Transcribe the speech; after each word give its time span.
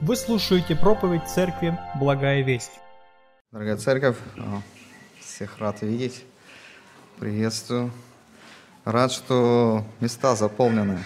Вы 0.00 0.16
слушаете 0.16 0.74
проповедь 0.74 1.26
Церкви 1.28 1.78
«Благая 1.98 2.42
весть». 2.42 2.72
Дорогая 3.52 3.76
церковь, 3.76 4.16
всех 5.20 5.58
рад 5.58 5.82
видеть. 5.82 6.24
Приветствую. 7.18 7.92
Рад, 8.84 9.12
что 9.12 9.84
места 10.00 10.34
заполнены. 10.34 10.98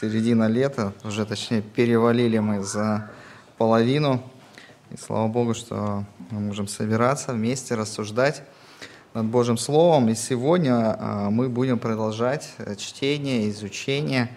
Середина 0.00 0.48
лета, 0.48 0.92
уже 1.02 1.24
точнее 1.24 1.62
перевалили 1.62 2.38
мы 2.38 2.62
за 2.62 3.10
половину. 3.56 4.22
И 4.90 4.96
слава 4.98 5.28
Богу, 5.28 5.54
что 5.54 6.04
мы 6.30 6.40
можем 6.40 6.68
собираться 6.68 7.32
вместе, 7.32 7.74
рассуждать 7.74 8.42
над 9.14 9.26
Божьим 9.26 9.56
Словом. 9.56 10.10
И 10.10 10.14
сегодня 10.14 10.94
мы 11.30 11.48
будем 11.48 11.78
продолжать 11.78 12.50
чтение, 12.76 13.48
изучение 13.48 14.36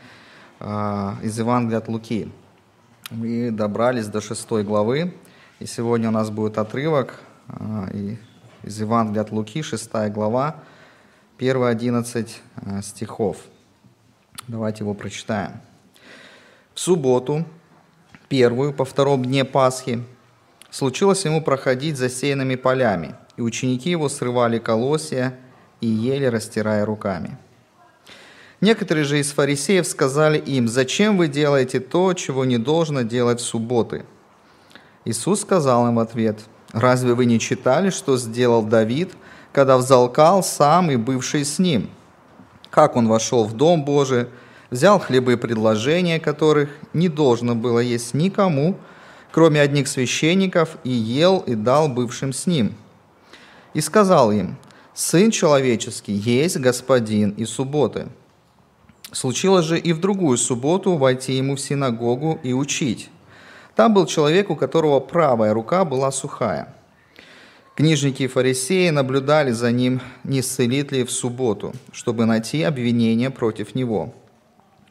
из 0.61 1.37
Евангелия 1.37 1.79
от 1.79 1.89
Луки. 1.89 2.31
Мы 3.15 3.51
добрались 3.51 4.07
до 4.07 4.21
шестой 4.21 4.63
главы, 4.63 5.13
и 5.59 5.67
сегодня 5.67 6.09
у 6.09 6.11
нас 6.11 6.31
будет 6.31 6.57
отрывок 6.57 7.19
из 8.63 8.79
Евангелия 8.79 9.21
от 9.21 9.31
Луки, 9.31 9.61
шестая 9.61 10.09
глава, 10.09 10.55
первые 11.37 11.69
одиннадцать 11.69 12.41
стихов. 12.81 13.37
Давайте 14.47 14.79
его 14.83 14.95
прочитаем. 14.95 15.61
В 16.73 16.79
субботу, 16.79 17.45
первую, 18.29 18.73
по 18.73 18.83
втором 18.83 19.23
дне 19.23 19.45
Пасхи, 19.45 20.03
случилось 20.71 21.23
ему 21.23 21.43
проходить 21.43 21.97
засеянными 21.97 22.55
полями, 22.55 23.13
и 23.37 23.43
ученики 23.43 23.91
его 23.91 24.09
срывали 24.09 24.57
колосья 24.57 25.35
и 25.81 25.87
ели, 25.87 26.25
растирая 26.25 26.83
руками. 26.83 27.37
Некоторые 28.63 29.03
же 29.03 29.19
из 29.19 29.33
фарисеев 29.33 29.85
сказали 29.85 30.37
им, 30.37 30.69
«Зачем 30.69 31.17
вы 31.17 31.27
делаете 31.27 31.81
то, 31.81 32.13
чего 32.13 32.45
не 32.45 32.57
должно 32.57 33.01
делать 33.01 33.41
в 33.41 33.43
субботы?» 33.43 34.05
Иисус 35.03 35.41
сказал 35.41 35.89
им 35.89 35.95
в 35.95 35.99
ответ, 35.99 36.39
«Разве 36.71 37.13
вы 37.13 37.25
не 37.25 37.41
читали, 37.41 37.89
что 37.89 38.15
сделал 38.15 38.63
Давид, 38.63 39.11
когда 39.51 39.75
взалкал 39.77 40.43
сам 40.43 40.91
и 40.91 40.95
бывший 40.95 41.43
с 41.43 41.59
ним? 41.59 41.89
Как 42.69 42.95
он 42.95 43.09
вошел 43.09 43.43
в 43.43 43.51
Дом 43.51 43.83
Божий, 43.83 44.27
взял 44.71 44.97
хлебы 44.97 45.35
предложения, 45.35 46.21
которых 46.21 46.69
не 46.93 47.09
должно 47.09 47.55
было 47.55 47.79
есть 47.79 48.13
никому, 48.13 48.77
кроме 49.33 49.59
одних 49.59 49.89
священников, 49.89 50.77
и 50.85 50.89
ел 50.89 51.39
и 51.39 51.55
дал 51.55 51.89
бывшим 51.89 52.31
с 52.31 52.47
ним. 52.47 52.75
И 53.73 53.81
сказал 53.81 54.31
им, 54.31 54.55
«Сын 54.93 55.31
человеческий 55.31 56.13
есть 56.13 56.55
господин 56.55 57.31
и 57.31 57.43
субботы». 57.43 58.07
Случилось 59.13 59.65
же 59.65 59.77
и 59.77 59.93
в 59.93 59.99
другую 59.99 60.37
субботу 60.37 60.97
войти 60.97 61.33
ему 61.33 61.55
в 61.55 61.61
синагогу 61.61 62.39
и 62.41 62.51
учить. 62.51 63.09
Там 63.75 63.93
был 63.93 64.07
человек, 64.07 64.49
у 64.49 64.55
которого 64.55 64.99
правая 64.99 65.53
рука 65.53 65.85
была 65.85 66.11
сухая. 66.11 66.73
Книжники 67.75 68.23
и 68.23 68.27
фарисеи 68.27 68.89
наблюдали 68.89 69.51
за 69.51 69.71
ним, 69.71 70.01
не 70.23 70.39
исцелит 70.39 70.91
ли 70.91 71.03
в 71.03 71.11
субботу, 71.11 71.73
чтобы 71.91 72.25
найти 72.25 72.63
обвинение 72.63 73.29
против 73.29 73.75
него. 73.75 74.13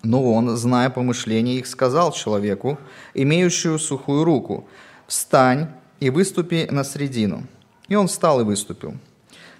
Но 0.04 0.32
он, 0.32 0.56
зная 0.56 0.90
помышления 0.90 1.58
их, 1.58 1.66
сказал 1.66 2.12
человеку, 2.12 2.78
имеющую 3.14 3.78
сухую 3.78 4.24
руку, 4.24 4.68
«Встань 5.08 5.68
и 5.98 6.10
выступи 6.10 6.68
на 6.70 6.84
средину». 6.84 7.44
И 7.88 7.96
он 7.96 8.06
встал 8.06 8.40
и 8.40 8.44
выступил. 8.44 8.94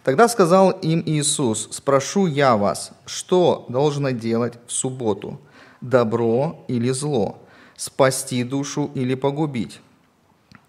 Тогда 0.05 0.27
сказал 0.29 0.73
им 0.73 1.03
Иисус, 1.07 1.69
спрошу 1.71 2.27
я 2.27 2.57
вас, 2.57 2.93
что 3.07 3.67
должно 3.69 4.11
делать 4.11 4.55
в 4.67 4.73
субботу, 4.73 5.41
добро 5.81 6.65
или 6.67 6.91
зло, 6.91 7.39
спасти 7.77 8.43
душу 8.43 8.91
или 8.95 9.15
погубить? 9.15 9.81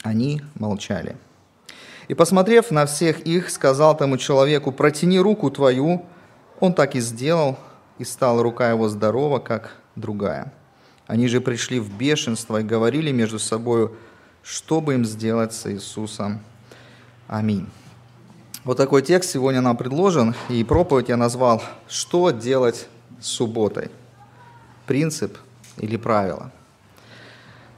Они 0.04 0.42
молчали. 0.54 1.18
И, 2.08 2.14
посмотрев 2.14 2.70
на 2.70 2.86
всех 2.86 3.22
их, 3.22 3.50
сказал 3.50 3.98
тому 3.98 4.18
человеку, 4.18 4.72
протяни 4.72 5.20
руку 5.20 5.50
твою. 5.50 6.06
Он 6.60 6.74
так 6.74 6.96
и 6.96 7.00
сделал, 7.00 7.58
и 7.98 8.04
стала 8.04 8.44
рука 8.44 8.70
его 8.70 8.90
здорова, 8.90 9.40
как 9.40 9.78
другая. 9.96 10.54
Они 11.08 11.28
же 11.28 11.42
пришли 11.42 11.80
в 11.80 11.92
бешенство 11.98 12.60
и 12.60 12.64
говорили 12.64 13.12
между 13.12 13.40
собой, 13.40 13.92
что 14.44 14.82
бы 14.82 14.94
им 14.96 15.06
сделать 15.06 15.54
с 15.54 15.72
Иисусом. 15.72 16.42
Аминь. 17.28 17.68
Вот 18.66 18.78
такой 18.78 19.02
текст 19.02 19.32
сегодня 19.32 19.60
нам 19.60 19.76
предложен, 19.76 20.36
и 20.48 20.64
проповедь 20.64 21.10
я 21.10 21.18
назвал 21.18 21.62
«Что 21.90 22.30
делать 22.30 22.88
с 23.20 23.28
субботой? 23.28 23.92
Принцип 24.88 25.38
или 25.76 25.98
правило?» 25.98 26.50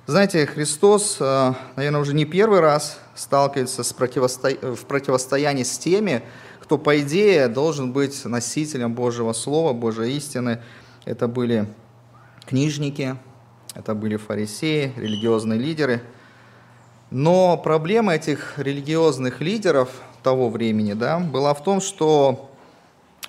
Знаете, 0.06 0.46
Христос, 0.46 1.18
э, 1.20 1.54
наверное, 1.76 2.02
уже 2.02 2.14
не 2.14 2.26
первый 2.26 2.60
раз 2.60 3.00
сталкивается 3.16 3.84
с 3.84 3.92
противосто... 3.94 4.76
в 4.76 4.86
противостоянии 4.86 5.64
с 5.64 5.76
теми, 5.80 6.22
кто, 6.60 6.78
по 6.78 7.00
идее, 7.02 7.48
должен 7.48 7.92
быть 7.92 8.24
носителем 8.24 8.94
Божьего 8.94 9.34
Слова, 9.34 9.74
Божьей 9.74 10.16
истины. 10.16 10.62
Это 11.06 11.28
были 11.28 11.66
книжники, 12.46 13.16
это 13.74 13.96
были 13.96 14.18
фарисеи, 14.18 14.94
религиозные 14.98 15.60
лидеры. 15.60 16.04
Но 17.10 17.58
проблема 17.58 18.14
этих 18.14 18.60
религиозных 18.60 19.42
лидеров 19.42 19.90
того 20.26 20.50
времени, 20.50 20.94
да, 20.94 21.20
была 21.20 21.54
в 21.54 21.64
том, 21.64 21.80
что 21.80 22.50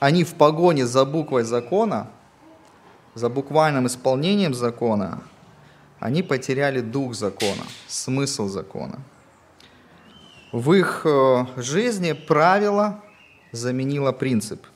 они 0.00 0.24
в 0.24 0.34
погоне 0.34 0.86
за 0.86 1.04
буквой 1.04 1.44
закона, 1.44 2.06
за 3.14 3.28
буквальным 3.28 3.86
исполнением 3.86 4.54
закона, 4.54 5.22
они 6.00 6.22
потеряли 6.22 6.80
дух 6.80 7.14
закона, 7.14 7.64
смысл 7.86 8.48
закона. 8.48 8.98
В 10.52 10.72
их 10.72 11.02
э, 11.04 11.44
жизни 11.58 12.12
правило 12.12 13.02
заменило 13.52 14.12
принцип. 14.12 14.66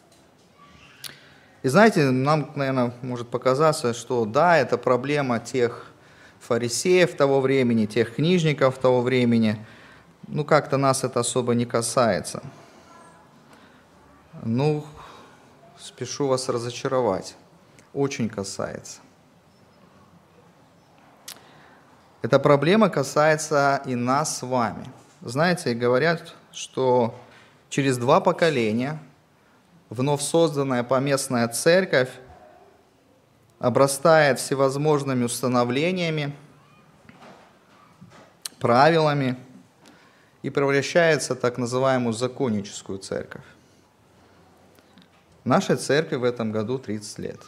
И 1.62 1.68
знаете, 1.68 2.10
нам, 2.10 2.50
наверное, 2.54 2.92
может 3.00 3.28
показаться, 3.28 3.94
что 3.94 4.26
да, 4.26 4.58
это 4.58 4.76
проблема 4.76 5.38
тех 5.38 5.86
фарисеев 6.40 7.16
того 7.16 7.40
времени, 7.40 7.86
тех 7.86 8.16
книжников 8.16 8.76
того 8.76 9.00
времени– 9.00 9.56
ну, 10.30 10.44
как-то 10.44 10.76
нас 10.76 11.02
это 11.02 11.20
особо 11.20 11.54
не 11.54 11.66
касается. 11.66 12.40
Ну, 14.44 14.86
спешу 15.76 16.28
вас 16.28 16.48
разочаровать. 16.48 17.34
Очень 17.92 18.28
касается. 18.28 19.00
Эта 22.22 22.38
проблема 22.38 22.90
касается 22.90 23.82
и 23.86 23.96
нас 23.96 24.38
с 24.38 24.42
вами. 24.42 24.84
Знаете, 25.20 25.74
говорят, 25.74 26.34
что 26.52 27.18
через 27.68 27.98
два 27.98 28.20
поколения 28.20 29.00
вновь 29.88 30.22
созданная 30.22 30.84
поместная 30.84 31.48
церковь 31.48 32.10
обрастает 33.58 34.38
всевозможными 34.38 35.24
установлениями, 35.24 36.36
правилами– 38.60 39.36
и 40.42 40.50
превращается 40.50 41.34
в 41.34 41.38
так 41.38 41.58
называемую 41.58 42.12
законническую 42.12 42.98
церковь. 42.98 43.44
Нашей 45.44 45.76
церкви 45.76 46.16
в 46.16 46.24
этом 46.24 46.52
году 46.52 46.78
30 46.78 47.18
лет. 47.18 47.40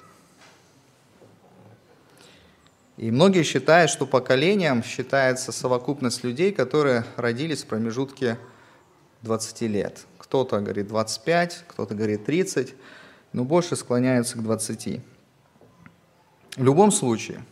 И 2.97 3.11
многие 3.11 3.43
считают, 3.43 3.91
что 3.91 4.07
поколением 4.07 4.83
считается 4.83 5.53
совокупность 5.53 6.25
людей, 6.25 6.53
которые 6.53 7.05
родились 7.17 7.65
в 7.65 7.67
промежутке 7.67 8.39
20 9.23 9.63
лет. 9.63 10.07
Кто-то 10.19 10.61
говорит 10.61 10.89
25, 10.89 11.65
кто-то 11.69 11.95
говорит 11.95 12.25
30, 12.25 12.75
но 13.33 13.45
больше 13.45 13.77
склоняются 13.77 14.37
к 14.37 14.43
20. 14.43 15.01
В 16.57 16.65
любом 16.65 16.93
случае, 16.93 17.43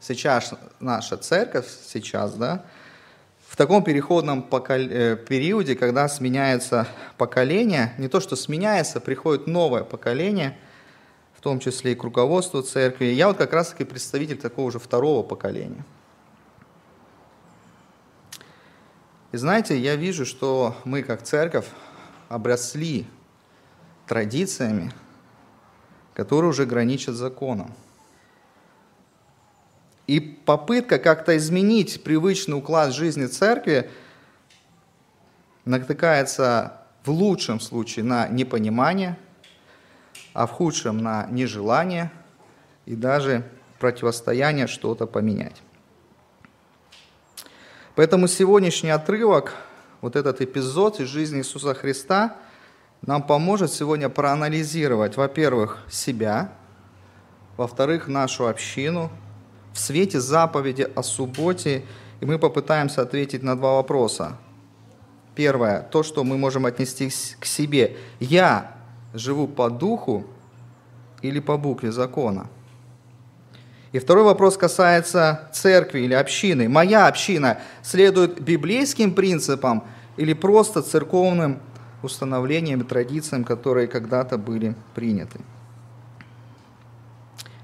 сейчас 0.00 0.54
наша 0.80 1.16
церковь, 1.16 1.66
сейчас, 1.86 2.34
да, 2.34 2.64
в 3.52 3.56
таком 3.56 3.84
переходном 3.84 4.48
э, 4.50 5.16
периоде, 5.28 5.76
когда 5.76 6.08
сменяется 6.08 6.88
поколение, 7.18 7.92
не 7.98 8.08
то 8.08 8.18
что 8.18 8.34
сменяется, 8.34 8.98
приходит 8.98 9.46
новое 9.46 9.84
поколение, 9.84 10.56
в 11.36 11.42
том 11.42 11.60
числе 11.60 11.92
и 11.92 11.94
к 11.94 12.02
руководству 12.02 12.62
церкви. 12.62 13.04
Я 13.04 13.28
вот 13.28 13.36
как 13.36 13.52
раз-таки 13.52 13.84
представитель 13.84 14.38
такого 14.38 14.72
же 14.72 14.78
второго 14.78 15.22
поколения. 15.22 15.84
И 19.32 19.36
знаете, 19.36 19.78
я 19.78 19.96
вижу, 19.96 20.24
что 20.24 20.74
мы 20.84 21.02
как 21.02 21.20
церковь 21.20 21.66
обросли 22.30 23.06
традициями, 24.06 24.94
которые 26.14 26.48
уже 26.48 26.64
граничат 26.64 27.16
законом. 27.16 27.74
И 30.06 30.20
попытка 30.20 30.98
как-то 30.98 31.36
изменить 31.36 32.02
привычный 32.02 32.58
уклад 32.58 32.92
жизни 32.92 33.26
церкви 33.26 33.90
натыкается 35.64 36.80
в 37.04 37.10
лучшем 37.10 37.60
случае 37.60 38.04
на 38.04 38.28
непонимание, 38.28 39.16
а 40.34 40.46
в 40.46 40.50
худшем 40.50 40.98
на 40.98 41.26
нежелание 41.30 42.10
и 42.86 42.96
даже 42.96 43.44
противостояние 43.78 44.66
что-то 44.66 45.06
поменять. 45.06 45.62
Поэтому 47.94 48.26
сегодняшний 48.26 48.90
отрывок, 48.90 49.54
вот 50.00 50.16
этот 50.16 50.40
эпизод 50.40 51.00
из 51.00 51.08
жизни 51.08 51.40
Иисуса 51.40 51.74
Христа, 51.74 52.36
нам 53.02 53.22
поможет 53.22 53.72
сегодня 53.72 54.08
проанализировать, 54.08 55.16
во-первых, 55.16 55.84
себя, 55.90 56.52
во-вторых, 57.56 58.08
нашу 58.08 58.46
общину 58.46 59.10
в 59.72 59.78
свете 59.78 60.20
заповеди 60.20 60.88
о 60.94 61.02
субботе, 61.02 61.82
и 62.20 62.26
мы 62.26 62.38
попытаемся 62.38 63.02
ответить 63.02 63.42
на 63.42 63.56
два 63.56 63.76
вопроса. 63.76 64.36
Первое, 65.34 65.80
то, 65.80 66.02
что 66.02 66.24
мы 66.24 66.36
можем 66.36 66.66
отнести 66.66 67.10
к 67.38 67.44
себе. 67.44 67.96
Я 68.20 68.76
живу 69.14 69.48
по 69.48 69.70
духу 69.70 70.26
или 71.22 71.40
по 71.40 71.56
букве 71.56 71.90
закона? 71.90 72.48
И 73.92 73.98
второй 73.98 74.24
вопрос 74.24 74.56
касается 74.56 75.50
церкви 75.52 76.00
или 76.00 76.14
общины. 76.14 76.68
Моя 76.68 77.06
община 77.06 77.58
следует 77.82 78.40
библейским 78.40 79.14
принципам 79.14 79.84
или 80.16 80.32
просто 80.32 80.82
церковным 80.82 81.60
установлениям 82.02 82.80
и 82.80 82.84
традициям, 82.84 83.44
которые 83.44 83.86
когда-то 83.86 84.38
были 84.38 84.74
приняты. 84.94 85.40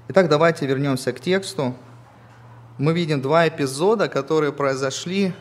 Итак, 0.07 0.29
давайте 0.29 0.65
вернемся 0.65 1.13
к 1.13 1.19
тексту. 1.19 1.75
Мы 2.79 2.93
видим 2.93 3.21
два 3.21 3.47
эпизода, 3.47 4.09
которые 4.09 4.51
произошли 4.51 5.33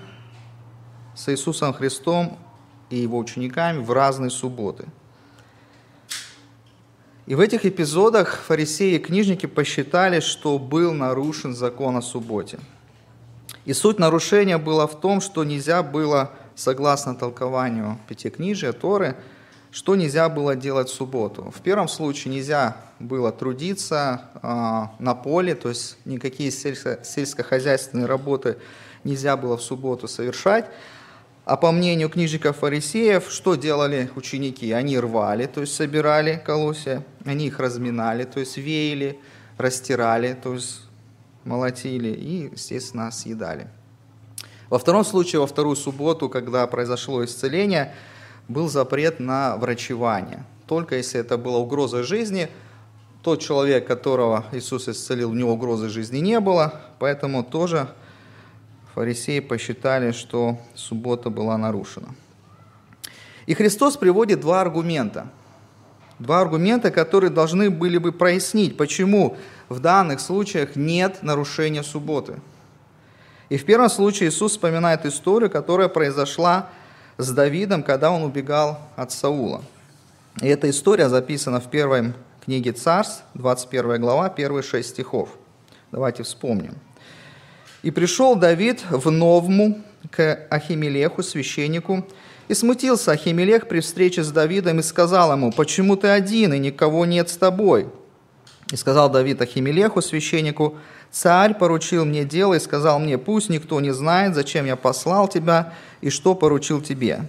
с 1.14 1.30
Иисусом 1.30 1.72
Христом 1.72 2.38
и 2.90 2.98
его 2.98 3.16
учениками 3.16 3.78
в 3.82 3.90
разные 3.92 4.30
субботы– 4.30 4.84
и 7.28 7.34
в 7.34 7.40
этих 7.40 7.66
эпизодах 7.66 8.38
фарисеи 8.38 8.94
и 8.94 8.98
книжники 8.98 9.44
посчитали, 9.44 10.20
что 10.20 10.58
был 10.58 10.94
нарушен 10.94 11.54
закон 11.54 11.98
о 11.98 12.00
субботе. 12.00 12.58
И 13.66 13.74
суть 13.74 13.98
нарушения 13.98 14.56
была 14.56 14.86
в 14.86 14.98
том, 14.98 15.20
что 15.20 15.44
нельзя 15.44 15.82
было, 15.82 16.30
согласно 16.54 17.14
толкованию 17.14 17.98
Пятикнижия 18.08 18.72
Торы, 18.72 19.14
что 19.70 19.96
нельзя 19.96 20.28
было 20.28 20.56
делать 20.56 20.88
в 20.88 20.94
субботу. 20.94 21.52
В 21.54 21.60
первом 21.60 21.88
случае 21.88 22.34
нельзя 22.34 22.76
было 22.98 23.32
трудиться 23.32 24.22
э, 24.42 25.02
на 25.02 25.14
поле, 25.14 25.54
то 25.54 25.68
есть 25.68 25.96
никакие 26.04 26.50
сельско- 26.50 27.04
сельскохозяйственные 27.04 28.06
работы 28.06 28.58
нельзя 29.04 29.36
было 29.36 29.56
в 29.56 29.62
субботу 29.62 30.08
совершать. 30.08 30.66
А 31.44 31.56
по 31.56 31.72
мнению 31.72 32.10
книжников 32.10 32.58
фарисеев, 32.58 33.30
что 33.30 33.54
делали 33.54 34.10
ученики? 34.16 34.70
Они 34.72 34.98
рвали, 34.98 35.46
то 35.46 35.62
есть 35.62 35.74
собирали 35.74 36.42
колосья, 36.44 37.04
они 37.24 37.46
их 37.46 37.58
разминали, 37.58 38.24
то 38.24 38.40
есть 38.40 38.58
веяли, 38.58 39.18
растирали, 39.56 40.34
то 40.34 40.52
есть 40.52 40.82
молотили 41.44 42.10
и, 42.10 42.50
естественно, 42.52 43.10
съедали. 43.10 43.68
Во 44.68 44.78
втором 44.78 45.04
случае, 45.04 45.40
во 45.40 45.46
вторую 45.46 45.76
субботу, 45.76 46.28
когда 46.28 46.66
произошло 46.66 47.24
исцеление, 47.24 47.94
был 48.48 48.68
запрет 48.68 49.20
на 49.20 49.56
врачевание. 49.56 50.44
Только 50.66 50.96
если 50.96 51.20
это 51.20 51.38
была 51.38 51.58
угроза 51.58 52.02
жизни, 52.02 52.48
тот 53.22 53.40
человек, 53.40 53.86
которого 53.86 54.46
Иисус 54.52 54.88
исцелил, 54.88 55.30
у 55.30 55.34
него 55.34 55.52
угрозы 55.52 55.88
жизни 55.88 56.18
не 56.18 56.40
было, 56.40 56.80
поэтому 56.98 57.44
тоже 57.44 57.88
фарисеи 58.94 59.40
посчитали, 59.40 60.12
что 60.12 60.58
суббота 60.74 61.30
была 61.30 61.56
нарушена. 61.58 62.08
И 63.46 63.54
Христос 63.54 63.96
приводит 63.96 64.40
два 64.40 64.60
аргумента. 64.60 65.28
Два 66.18 66.40
аргумента, 66.40 66.90
которые 66.90 67.30
должны 67.30 67.70
были 67.70 67.98
бы 67.98 68.12
прояснить, 68.12 68.76
почему 68.76 69.36
в 69.68 69.78
данных 69.80 70.20
случаях 70.20 70.74
нет 70.74 71.22
нарушения 71.22 71.82
субботы. 71.82 72.40
И 73.48 73.56
в 73.56 73.64
первом 73.64 73.88
случае 73.88 74.28
Иисус 74.28 74.52
вспоминает 74.52 75.06
историю, 75.06 75.50
которая 75.50 75.88
произошла 75.88 76.68
с 77.18 77.30
Давидом, 77.30 77.82
когда 77.82 78.12
он 78.12 78.22
убегал 78.22 78.78
от 78.96 79.10
Саула. 79.10 79.62
И 80.40 80.46
эта 80.46 80.70
история 80.70 81.08
записана 81.08 81.60
в 81.60 81.68
первой 81.68 82.14
книге 82.44 82.72
Царств, 82.72 83.24
21 83.34 84.00
глава, 84.00 84.28
первые 84.28 84.62
шесть 84.62 84.90
стихов. 84.90 85.30
Давайте 85.90 86.22
вспомним. 86.22 86.74
И 87.82 87.90
пришел 87.90 88.36
Давид 88.36 88.82
в 88.88 89.10
Новму 89.10 89.82
к 90.10 90.46
Ахимелеху, 90.48 91.24
священнику, 91.24 92.06
и 92.46 92.54
смутился 92.54 93.12
Ахимелех 93.12 93.68
при 93.68 93.80
встрече 93.80 94.22
с 94.22 94.30
Давидом 94.30 94.78
и 94.78 94.82
сказал 94.82 95.32
ему, 95.32 95.50
«Почему 95.52 95.96
ты 95.96 96.08
один, 96.08 96.54
и 96.54 96.58
никого 96.58 97.04
нет 97.04 97.28
с 97.30 97.36
тобой?» 97.36 97.88
И 98.70 98.76
сказал 98.76 99.10
Давид 99.10 99.42
Ахимелеху, 99.42 100.02
священнику, 100.02 100.78
«Царь 101.10 101.54
поручил 101.54 102.04
мне 102.04 102.24
дело 102.24 102.54
и 102.54 102.60
сказал 102.60 102.98
мне, 102.98 103.18
пусть 103.18 103.48
никто 103.48 103.80
не 103.80 103.92
знает, 103.92 104.34
зачем 104.34 104.66
я 104.66 104.76
послал 104.76 105.26
тебя 105.28 105.72
и 106.00 106.10
что 106.10 106.34
поручил 106.34 106.80
тебе. 106.80 107.22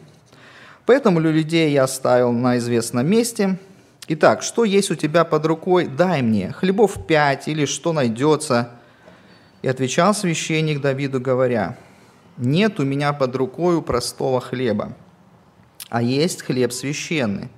Поэтому 0.85 1.19
людей 1.19 1.71
я 1.71 1.83
оставил 1.83 2.31
на 2.31 2.57
известном 2.57 3.07
месте. 3.07 3.57
Итак, 4.07 4.41
что 4.41 4.63
есть 4.63 4.91
у 4.91 4.95
тебя 4.95 5.23
под 5.23 5.45
рукой, 5.45 5.85
дай 5.85 6.21
мне, 6.21 6.51
хлебов 6.51 7.05
пять 7.07 7.47
или 7.47 7.65
что 7.65 7.93
найдется». 7.93 8.71
И 9.61 9.67
отвечал 9.67 10.13
священник 10.13 10.81
Давиду, 10.81 11.19
говоря, 11.19 11.77
«Нет 12.37 12.79
у 12.79 12.85
меня 12.85 13.11
под 13.13 13.35
рукою 13.35 13.81
простого 13.81 14.39
хлеба, 14.39 14.93
а 15.89 16.01
есть 16.01 16.43
хлеб 16.43 16.71
священный. 16.71 17.49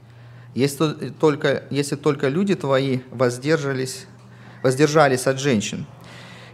Если 0.55 1.09
только, 1.19 1.63
если 1.69 1.95
только 1.95 2.27
люди 2.27 2.55
твои 2.55 2.99
воздержались, 3.11 4.07
воздержались 4.63 5.27
от 5.27 5.39
женщин». 5.39 5.85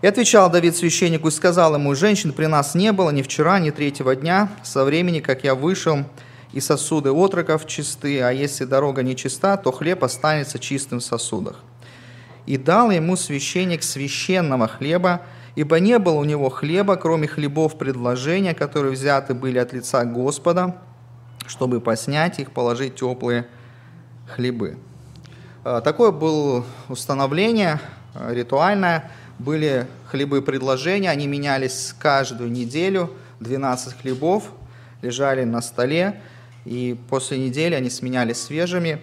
И 0.02 0.08
отвечал 0.08 0.50
Давид 0.52 0.76
священнику 0.76 1.30
и 1.30 1.32
сказал 1.32 1.76
ему, 1.76 1.96
«Женщин 1.96 2.32
при 2.32 2.46
нас 2.46 2.76
не 2.76 2.92
было 2.92 3.10
ни 3.10 3.22
вчера, 3.24 3.60
ни 3.60 3.72
третьего 3.72 4.16
дня, 4.16 4.50
со 4.64 4.84
времени, 4.84 5.20
как 5.20 5.44
я 5.44 5.56
вышел, 5.56 6.06
и 6.54 6.60
сосуды 6.60 7.12
отроков 7.12 7.66
чисты, 7.66 8.22
а 8.22 8.32
если 8.32 8.66
дорога 8.66 9.04
не 9.04 9.16
чиста, 9.16 9.58
то 9.58 9.72
хлеб 9.72 10.04
останется 10.04 10.60
чистым 10.60 11.00
в 11.00 11.04
сосудах». 11.04 11.64
И 12.46 12.58
дал 12.58 12.92
ему 12.92 13.16
священник 13.16 13.84
священного 13.84 14.68
хлеба, 14.68 15.22
ибо 15.56 15.80
не 15.80 15.98
было 15.98 16.16
у 16.16 16.24
него 16.24 16.50
хлеба, 16.50 16.96
кроме 16.96 17.28
хлебов 17.28 17.78
предложения, 17.78 18.54
которые 18.54 18.94
взяты 18.94 19.34
были 19.34 19.58
от 19.58 19.74
лица 19.74 20.06
Господа, 20.06 20.78
чтобы 21.48 21.82
поснять 21.82 22.40
их, 22.40 22.52
положить 22.52 22.96
теплые 22.96 23.48
хлебы. 24.28 24.78
А, 25.64 25.82
такое 25.82 26.12
было 26.12 26.64
установление 26.88 27.80
а, 28.14 28.32
ритуальное. 28.32 29.12
Были 29.40 29.88
хлебы 30.10 30.42
предложения, 30.42 31.12
они 31.12 31.28
менялись 31.28 31.94
каждую 32.00 32.52
неделю. 32.52 33.12
12 33.40 34.02
хлебов 34.02 34.52
лежали 35.02 35.44
на 35.44 35.62
столе, 35.62 36.22
и 36.66 36.98
после 37.10 37.38
недели 37.38 37.76
они 37.76 37.90
сменялись 37.90 38.42
свежими. 38.42 39.00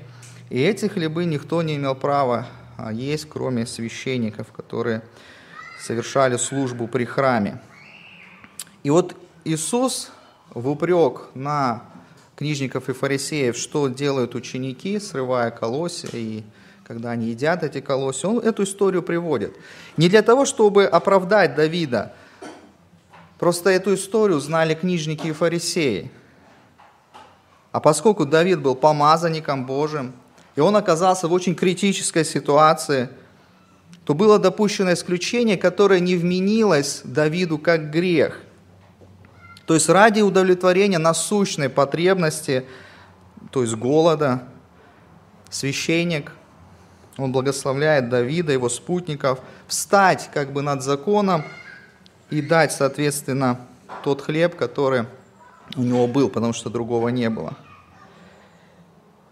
И 0.50 0.61
эти 0.61 0.87
хлебы 0.87 1.25
никто 1.25 1.62
не 1.62 1.76
имел 1.76 1.94
права 1.94 2.47
а, 2.76 2.92
есть, 2.92 3.28
кроме 3.28 3.64
священников, 3.66 4.50
которые 4.52 5.02
совершали 5.80 6.37
службу 6.37 6.88
при 6.88 7.04
храме. 7.04 7.61
И 8.82 8.90
вот 8.90 9.16
Иисус 9.44 10.11
в 10.50 10.68
упрек 10.68 11.28
на 11.35 11.85
книжников 12.37 12.88
и 12.88 12.92
фарисеев, 12.92 13.56
что 13.56 13.88
делают 13.88 14.35
ученики, 14.35 14.99
срывая 14.99 15.50
колосья, 15.50 16.08
и 16.12 16.42
когда 16.84 17.10
они 17.10 17.28
едят 17.28 17.62
эти 17.64 17.80
колосья, 17.80 18.28
он 18.28 18.38
эту 18.38 18.62
историю 18.64 19.02
приводит. 19.02 19.56
Не 19.96 20.08
для 20.08 20.22
того, 20.22 20.44
чтобы 20.44 20.84
оправдать 20.84 21.54
Давида, 21.54 22.12
просто 23.38 23.70
эту 23.70 23.94
историю 23.94 24.38
знали 24.40 24.74
книжники 24.74 25.28
и 25.28 25.32
фарисеи. 25.32 26.10
А 27.72 27.80
поскольку 27.80 28.24
Давид 28.26 28.60
был 28.60 28.74
помазанником 28.74 29.66
Божьим, 29.66 30.12
и 30.54 30.60
он 30.60 30.76
оказался 30.76 31.26
в 31.26 31.32
очень 31.32 31.54
критической 31.54 32.24
ситуации– 32.24 33.08
то 34.04 34.12
было 34.12 34.38
допущено 34.38 34.92
исключение, 34.92 35.56
которое 35.56 36.00
не 36.00 36.16
вменилось 36.16 37.00
Давиду 37.04 37.58
как 37.58 37.90
грех. 37.90 38.40
То 39.66 39.74
есть 39.74 39.88
ради 39.88 40.20
удовлетворения 40.20 40.98
насущной 40.98 41.70
потребности, 41.70 42.66
то 43.50 43.62
есть 43.62 43.74
голода, 43.74 44.42
священник, 45.48 46.32
он 47.16 47.33
благословляет 47.33 48.09
Давида, 48.09 48.52
его 48.52 48.68
спутников, 48.68 49.40
встать 49.66 50.30
как 50.33 50.52
бы 50.52 50.62
над 50.62 50.83
законом 50.83 51.44
и 52.30 52.42
дать, 52.42 52.73
соответственно, 52.73 53.61
тот 54.02 54.21
хлеб, 54.21 54.56
который 54.56 55.06
у 55.76 55.83
него 55.83 56.06
был, 56.06 56.28
потому 56.28 56.52
что 56.52 56.71
другого 56.71 57.09
не 57.09 57.30
было. 57.30 57.54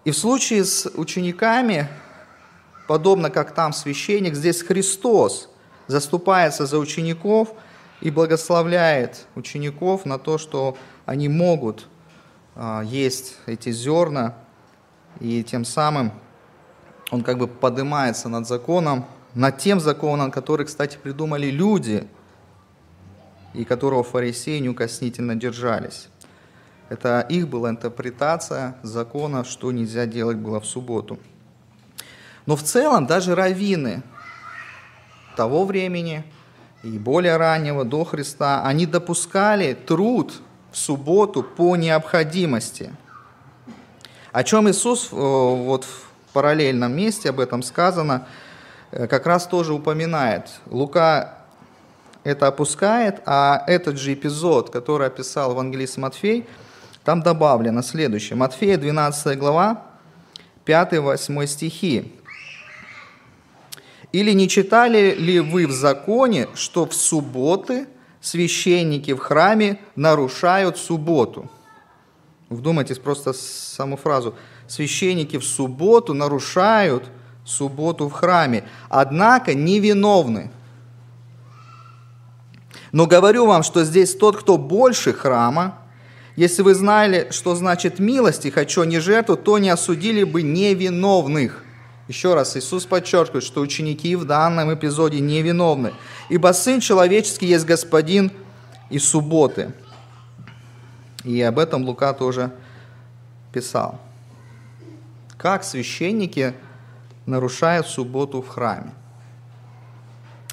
И 0.04 0.10
в 0.10 0.16
случае 0.16 0.64
с 0.64 0.90
учениками 0.94 1.88
подобно 2.86 3.30
как 3.30 3.54
там 3.54 3.72
священник, 3.72 4.34
здесь 4.34 4.62
Христос 4.62 5.48
заступается 5.86 6.66
за 6.66 6.78
учеников 6.78 7.54
и 8.00 8.10
благословляет 8.10 9.26
учеников 9.34 10.04
на 10.04 10.18
то, 10.18 10.38
что 10.38 10.76
они 11.06 11.28
могут 11.28 11.88
а, 12.54 12.82
есть 12.82 13.36
эти 13.46 13.70
зерна, 13.70 14.34
и 15.20 15.44
тем 15.44 15.64
самым 15.64 16.12
он 17.12 17.22
как 17.22 17.36
бы 17.36 17.46
поднимается 17.46 18.30
над 18.30 18.48
законом, 18.48 19.04
над 19.34 19.58
тем 19.58 19.80
законом, 19.80 20.30
который, 20.30 20.64
кстати, 20.66 20.98
придумали 21.00 21.46
люди. 21.46 22.08
и 23.54 23.64
которого 23.64 24.02
фарисеи 24.02 24.60
неукоснительно 24.60 25.36
держались. 25.36 26.08
Это 26.88 27.20
их 27.20 27.48
была 27.48 27.68
интерпретация 27.68 28.76
закона, 28.82 29.44
что 29.44 29.70
нельзя 29.72 30.06
делать 30.06 30.38
было 30.38 30.58
в 30.58 30.64
субботу. 30.64 31.18
Но 32.46 32.56
в 32.56 32.62
целом 32.62 33.06
даже 33.06 33.34
раввины 33.34 34.02
того 35.36 35.66
времени 35.66 36.24
и 36.82 36.98
более 36.98 37.36
раннего, 37.36 37.84
до 37.84 38.04
Христа, 38.04 38.64
они 38.64 38.86
допускали 38.86 39.74
труд 39.74 40.32
в 40.70 40.78
субботу 40.78 41.42
по 41.42 41.76
необходимости. 41.76 42.90
О 44.32 44.42
чем 44.44 44.70
Иисус 44.70 45.10
э, 45.12 45.14
вот 45.14 45.86
параллельном 46.32 46.94
месте, 46.96 47.30
об 47.30 47.40
этом 47.40 47.62
сказано, 47.62 48.26
э, 48.90 49.06
как 49.06 49.26
раз 49.26 49.46
тоже 49.46 49.72
упоминает. 49.72 50.48
Лука 50.66 51.38
это 52.24 52.46
опускает, 52.46 53.20
а 53.26 53.64
этот 53.66 53.98
же 53.98 54.14
эпизод, 54.14 54.70
который 54.70 55.06
описал 55.06 55.52
евангелист 55.52 55.96
Матфей, 55.96 56.46
там 57.04 57.22
добавлено 57.22 57.82
следующее. 57.82 58.36
Матфея 58.36 58.76
12 58.76 59.38
глава, 59.38 59.84
5-8 60.64 61.46
стихи. 61.46 62.12
«Или 64.12 64.32
не 64.32 64.48
читали 64.48 65.14
ли 65.14 65.40
вы 65.40 65.66
в 65.66 65.72
законе, 65.72 66.48
что 66.54 66.86
в 66.86 66.94
субботы 66.94 67.88
священники 68.20 69.12
в 69.12 69.18
храме 69.18 69.80
нарушают 69.96 70.76
субботу?» 70.76 71.50
Вдумайтесь 72.52 72.98
просто 72.98 73.32
саму 73.32 73.96
фразу. 73.96 74.34
Священники 74.72 75.36
в 75.36 75.44
субботу 75.44 76.14
нарушают 76.14 77.04
субботу 77.44 78.08
в 78.08 78.12
храме, 78.12 78.64
однако 78.88 79.52
невиновны. 79.52 80.50
Но 82.90 83.06
говорю 83.06 83.44
вам, 83.44 83.64
что 83.64 83.84
здесь 83.84 84.16
тот, 84.16 84.38
кто 84.38 84.56
больше 84.56 85.12
храма, 85.12 85.78
если 86.36 86.62
вы 86.62 86.74
знали, 86.74 87.28
что 87.32 87.54
значит 87.54 87.98
милость 87.98 88.46
и 88.46 88.50
хочу 88.50 88.82
не 88.84 88.98
жертву, 88.98 89.36
то 89.36 89.58
не 89.58 89.68
осудили 89.68 90.24
бы 90.24 90.40
невиновных. 90.40 91.62
Еще 92.08 92.32
раз, 92.32 92.56
Иисус 92.56 92.86
подчеркивает, 92.86 93.44
что 93.44 93.60
ученики 93.60 94.16
в 94.16 94.24
данном 94.24 94.72
эпизоде 94.72 95.20
невиновны, 95.20 95.92
ибо 96.30 96.50
Сын 96.54 96.80
Человеческий 96.80 97.44
есть 97.44 97.66
Господин 97.66 98.32
и 98.88 98.98
субботы. 98.98 99.74
И 101.24 101.42
об 101.42 101.58
этом 101.58 101.84
Лука 101.84 102.14
тоже 102.14 102.50
писал. 103.52 104.00
Как 105.42 105.64
священники 105.64 106.54
нарушают 107.26 107.86
субботу 107.86 108.40
в 108.40 108.48
храме? 108.48 108.94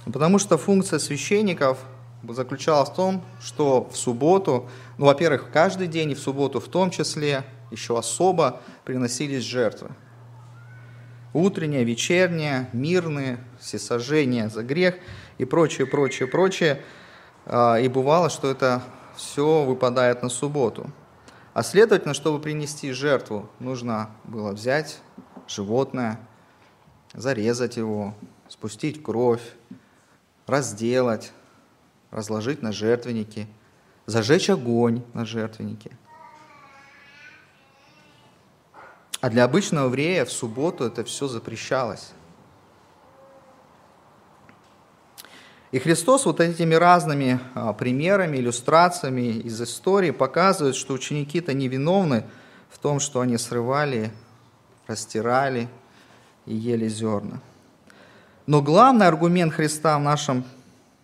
Потому 0.05 0.39
что 0.39 0.57
функция 0.57 0.99
священников– 0.99 1.77
заключалась 2.27 2.89
в 2.89 2.93
том, 2.93 3.23
что 3.41 3.89
в 3.91 3.97
субботу, 3.97 4.69
ну, 4.97 5.05
во-первых, 5.05 5.49
каждый 5.51 5.87
день 5.87 6.11
и 6.11 6.15
в 6.15 6.19
субботу 6.19 6.59
в 6.59 6.67
том 6.67 6.89
числе, 6.91 7.43
еще 7.71 7.97
особо 7.97 8.61
приносились 8.83 9.43
жертвы. 9.43 9.89
Утренние, 11.33 11.83
вечерние, 11.83 12.67
мирные, 12.73 13.37
всесожжения 13.59 14.49
за 14.49 14.63
грех 14.63 14.95
и 15.37 15.45
прочее, 15.45 15.85
прочее, 15.85 16.27
прочее. 16.27 16.81
А, 17.45 17.77
и 17.77 17.87
бывало, 17.87 18.29
что 18.29 18.49
это 18.49 18.81
все 19.15 19.63
выпадает 19.63 20.23
на 20.23 20.29
субботу. 20.29 20.89
А 21.59 21.63
следовательно, 21.63 22.13
чтобы 22.13 22.39
принести 22.39 22.93
жертву, 22.93 23.49
нужно 23.59 24.11
было 24.23 24.53
взять 24.53 25.01
животное, 25.45 26.17
зарезать 27.13 27.75
его, 27.75 28.15
спустить 28.47 29.03
кровь, 29.03 29.41
разделать, 30.47 31.33
разложить 32.11 32.61
на 32.61 32.71
жертвенники, 32.71 33.45
зажечь 34.05 34.49
огонь 34.49 35.03
на 35.13 35.25
жертвеннике. 35.25 35.97
А 39.19 39.29
для 39.29 39.43
обычного 39.43 39.87
еврея 39.87 40.23
в 40.23 40.31
субботу 40.31 40.85
это 40.85 41.03
все 41.03 41.27
запрещалось. 41.27 42.13
И 45.71 45.77
Христос 45.77 46.25
вот 46.25 46.39
этими 46.39 46.73
разными 46.73 47.39
а, 47.53 47.73
примерами, 47.73 48.37
иллюстрациями 48.37 49.39
из 49.39 49.61
истории 49.61 50.09
показывает, 50.09 50.75
что 50.75 50.93
ученики-то 50.93 51.53
невиновны 51.53 52.25
в 52.69 52.79
том, 52.79 52.99
что 52.99 53.21
они 53.21 53.37
срывали, 53.37 54.11
растирали 54.87 55.69
и 56.47 56.55
ели 56.55 56.87
зерна. 56.87 57.39
Но 58.47 58.63
главный 58.63 59.05
аргумент 59.05 59.53
Христа 59.53 59.97
в 59.99 60.01
нашем 60.01 60.43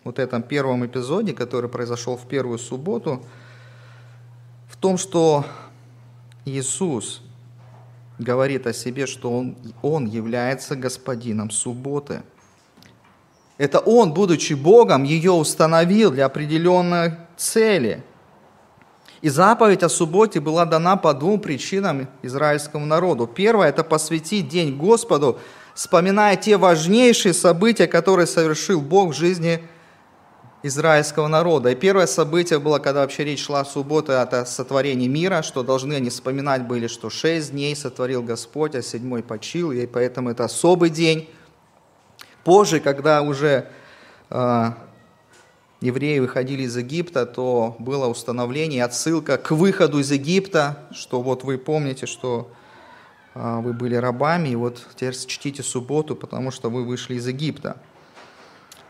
вот 0.02 0.18
этом 0.18 0.42
первом 0.42 0.84
эпизоде, 0.84 1.32
который 1.32 1.70
произошел 1.70 2.16
в 2.16 2.26
первую 2.26 2.58
субботу, 2.58 3.24
в 4.68 4.76
том, 4.76 4.98
что 4.98 5.46
Иисус 6.44 7.22
говорит 8.18 8.66
о 8.66 8.72
себе, 8.72 9.06
что 9.06 9.30
Он, 9.30 9.56
он 9.82 10.06
является 10.06 10.74
господином 10.74 11.50
субботы. 11.50 12.22
Это 13.58 13.78
Он, 13.78 14.12
будучи 14.12 14.52
Богом, 14.52 15.04
ее 15.04 15.32
установил 15.32 16.10
для 16.10 16.26
определенной 16.26 17.14
цели. 17.36 18.02
И 19.22 19.28
заповедь 19.28 19.82
о 19.82 19.88
субботе 19.88 20.40
была 20.40 20.66
дана 20.66 20.96
по 20.96 21.14
двум 21.14 21.40
причинам 21.40 22.06
израильскому 22.22 22.84
народу. 22.84 23.26
Первое– 23.26 23.68
это 23.70 23.82
посвятить 23.82 24.48
день 24.48 24.76
Господу, 24.76 25.38
вспоминая 25.74 26.36
те 26.36 26.58
важнейшие 26.58 27.32
события, 27.32 27.86
которые 27.86 28.26
совершил 28.26 28.80
Бог 28.80 29.10
в 29.10 29.16
жизни 29.16 29.62
израильского 30.62 31.28
народа. 31.28 31.70
И 31.70 31.74
первое 31.74 32.06
событие 32.06 32.58
было, 32.58 32.78
когда 32.78 33.00
вообще 33.00 33.24
речь 33.24 33.44
шла 33.44 33.60
о 33.60 33.64
субботе, 33.64 34.12
это 34.12 34.44
сотворение 34.44 35.08
мира, 35.08 35.42
что 35.42 35.62
должны 35.62 35.94
они 35.94 36.10
вспоминать 36.10 36.66
были, 36.66 36.86
что 36.86 37.08
шесть 37.08 37.52
дней 37.52 37.74
сотворил 37.74 38.22
Господь, 38.22 38.74
а 38.74 38.82
седьмой 38.82 39.22
почил, 39.22 39.72
и 39.72 39.86
поэтому 39.86 40.30
это 40.30 40.44
особый 40.44 40.90
день. 40.90 41.28
Позже, 42.46 42.78
когда 42.78 43.22
уже 43.22 43.66
э, 44.30 44.70
евреи 45.80 46.20
выходили 46.20 46.62
из 46.62 46.76
Египта, 46.76 47.26
то 47.26 47.74
было 47.80 48.06
установление, 48.06 48.84
отсылка 48.84 49.36
к 49.36 49.50
выходу 49.50 49.98
из 49.98 50.12
Египта, 50.12 50.78
что 50.92 51.22
вот 51.22 51.42
вы 51.42 51.58
помните, 51.58 52.06
что 52.06 52.48
э, 53.34 53.60
вы 53.62 53.72
были 53.72 53.96
рабами, 53.96 54.50
и 54.50 54.54
вот 54.54 54.86
теперь 54.94 55.16
чтите 55.16 55.64
субботу, 55.64 56.14
потому 56.14 56.52
что 56.52 56.70
вы 56.70 56.84
вышли 56.84 57.16
из 57.16 57.26
Египта. 57.26 57.78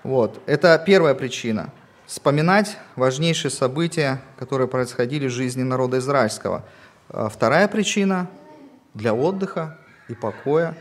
Вот. 0.03 0.39
Это 0.45 0.79
первая 0.85 1.15
причина. 1.15 1.73
Вспоминать 2.05 2.77
важнейшие 2.95 3.51
события, 3.51 4.21
которые 4.39 4.69
происходили 4.69 5.29
в 5.29 5.33
жизни 5.33 5.63
народа 5.63 5.97
израильского. 5.97 6.63
А 7.09 7.31
вторая 7.31 7.69
причина– 7.69 8.29
для 8.93 9.15
отдыха 9.15 9.79
и 10.09 10.15
покоя, 10.15 10.77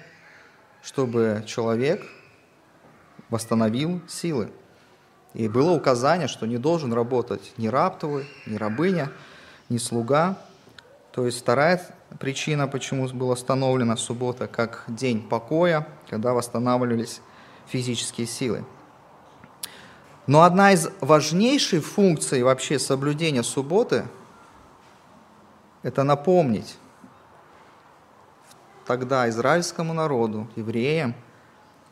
чтобы 0.81 1.41
человек 1.47 2.01
восстановил 3.29 4.01
силы. 4.07 4.51
И 5.33 5.47
было 5.47 5.71
указание, 5.71 6.27
что 6.27 6.45
не 6.45 6.57
должен 6.57 6.93
работать 6.93 7.53
ни 7.57 7.67
раб 7.67 8.01
ни 8.45 8.55
рабыня, 8.55 9.11
ни 9.69 9.77
слуга. 9.77 10.37
То 11.11 11.25
есть 11.25 11.39
вторая 11.39 11.81
причина, 12.19 12.67
почему 12.67 13.07
была 13.09 13.33
установлена 13.33 13.97
суббота 13.97 14.47
как 14.47 14.83
день 14.87 15.21
покоя, 15.21 15.87
когда 16.09 16.33
восстанавливались 16.33 17.21
физические 17.67 18.27
силы. 18.27 18.63
Но 20.27 20.41
одна 20.41 20.71
из 20.71 20.89
важнейших 21.01 21.85
функций 21.85 22.41
вообще 22.43 22.79
соблюдения 22.79 23.43
субботы– 23.43 24.05
это 25.83 26.03
напомнить 26.03 26.77
тогда 28.87 29.29
израильскому 29.29 29.93
народу, 29.93 30.47
евреям, 30.55 31.15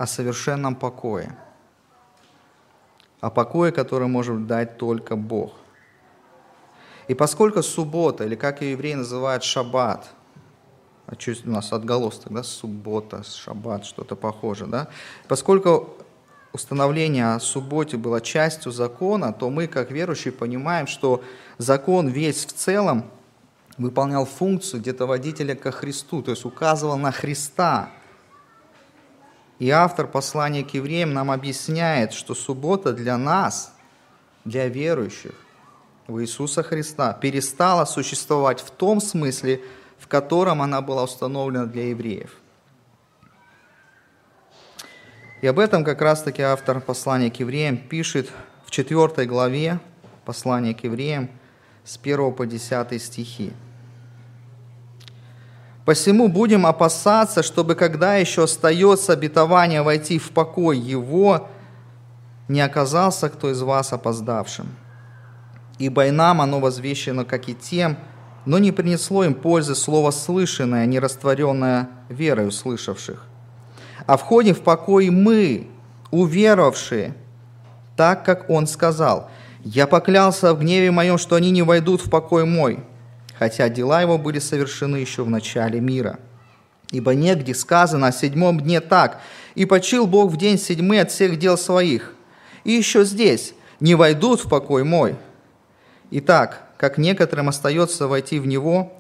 о 0.04 0.08
совершенном 0.08 0.76
покое. 0.76 1.34
О 3.22 3.30
покое, 3.30 3.72
который 3.72 4.10
может 4.10 4.48
дать 4.48 4.78
только 4.78 5.16
Бог. 5.16 5.54
И 7.08 7.14
поскольку 7.14 7.64
суббота, 7.64 8.26
или 8.26 8.36
как 8.36 8.62
ее 8.62 8.72
евреи 8.72 8.96
называют 8.96 9.44
шаббат, 9.44 10.10
а 11.06 11.16
что 11.18 11.34
у 11.46 11.52
нас 11.52 11.72
отголосток, 11.72 12.34
да, 12.34 12.44
суббота, 12.44 13.24
шаббат, 13.24 13.86
что-то 13.86 14.18
похоже, 14.18 14.66
да, 14.66 14.90
поскольку 15.30 15.96
установление 16.52 17.36
о 17.36 17.40
субботе 17.40 17.96
было 17.96 18.20
частью 18.20 18.74
закона, 18.74 19.32
то 19.32 19.50
мы, 19.50 19.68
как 19.68 19.90
верующие, 19.90 20.34
понимаем, 20.34 20.88
что 20.88 21.24
закон 21.58 22.10
весь 22.10 22.46
в 22.46 22.52
целом 22.52 23.06
выполнял 23.78 24.26
функцию 24.26 24.82
где-то 24.82 25.06
водителя 25.06 25.56
ко 25.56 25.72
Христу, 25.72 26.22
то 26.22 26.32
есть 26.32 26.44
указывал 26.44 26.98
на 26.98 27.14
Христа. 27.14 27.90
И 29.64 29.70
автор 29.70 30.08
послания 30.08 30.66
к 30.66 30.72
евреям 30.72 31.14
нам 31.14 31.32
объясняет, 31.32 32.12
что 32.12 32.36
суббота 32.36 32.92
для 32.92 33.18
нас, 33.18 33.74
для 34.44 34.68
верующих 34.68 35.36
в 36.06 36.22
Иисуса 36.22 36.64
Христа, 36.64 37.14
перестала 37.14 37.86
существовать 37.86 38.60
в 38.60 38.72
том 38.72 39.00
смысле, 39.00 39.62
в 39.98 40.10
котором 40.10 40.62
она 40.62 40.82
была 40.82 41.04
установлена 41.04 41.66
для 41.66 41.92
евреев. 41.92 42.36
И 45.42 45.48
об 45.48 45.60
этом 45.60 45.86
как 45.86 46.02
раз-таки 46.02 46.42
автор 46.42 46.82
послания 46.82 47.32
к 47.32 47.40
евреям 47.40 47.78
пишет 47.78 48.30
в 48.66 48.70
4 48.70 49.26
главе, 49.26 49.80
послание 50.26 50.76
к 50.76 50.84
евреям 50.84 51.30
с 51.86 51.98
1 51.98 52.34
по 52.34 52.46
10 52.46 53.02
стихи. 53.02 53.54
Посему 55.86 56.30
будем 56.30 56.66
опасаться, 56.66 57.44
чтобы 57.44 57.76
когда 57.76 58.16
еще 58.16 58.44
остается 58.44 59.14
обетование 59.14 59.82
войти 59.82 60.18
в 60.18 60.32
покой 60.32 60.78
Его, 60.78 61.50
не 62.48 62.62
оказался 62.62 63.30
кто 63.30 63.52
из 63.52 63.62
вас 63.62 63.92
опоздавшим. 63.92 64.68
Ибо 65.80 66.08
и 66.08 66.12
нам 66.12 66.40
оно 66.40 66.60
возвещено, 66.60 67.26
как 67.26 67.50
и 67.50 67.56
тем, 67.56 67.98
но 68.46 68.60
не 68.60 68.72
принесло 68.72 69.26
им 69.26 69.34
пользы 69.34 69.76
слово 69.76 70.12
слышанное, 70.12 70.86
не 70.86 71.00
растворенное 71.00 71.90
верой 72.08 72.48
услышавших. 72.48 73.26
А 74.06 74.18
входим 74.18 74.56
в 74.56 74.62
покой 74.62 75.10
мы, 75.10 75.70
уверовавшие, 76.12 77.16
так, 77.98 78.24
как 78.24 78.50
Он 78.50 78.68
сказал, 78.68 79.30
«Я 79.64 79.88
поклялся 79.88 80.54
в 80.54 80.60
гневе 80.60 80.92
моем, 80.92 81.18
что 81.18 81.36
они 81.36 81.52
не 81.52 81.62
войдут 81.62 82.06
в 82.06 82.10
покой 82.10 82.46
мой» 82.46 82.84
хотя 83.38 83.70
дела 83.70 84.02
его 84.02 84.18
были 84.18 84.40
совершены 84.40 84.98
еще 84.98 85.24
в 85.24 85.30
начале 85.30 85.80
мира. 85.80 86.20
Ибо 86.92 87.16
негде 87.16 87.56
сказано 87.56 88.08
о 88.08 88.12
седьмом 88.12 88.60
дне 88.60 88.80
так, 88.80 89.20
«И 89.56 89.66
почил 89.66 90.08
Бог 90.08 90.32
в 90.32 90.38
день 90.38 90.58
седьмый 90.58 91.02
от 91.02 91.12
всех 91.12 91.38
дел 91.40 91.58
своих». 91.58 92.14
И 92.64 92.72
еще 92.72 93.04
здесь, 93.04 93.54
«Не 93.80 93.96
войдут 93.96 94.46
в 94.46 94.50
покой 94.50 94.84
мой». 94.84 95.16
Итак, 96.12 96.64
как 96.78 96.98
некоторым 96.98 97.50
остается 97.50 98.08
войти 98.08 98.40
в 98.40 98.46
него, 98.46 98.94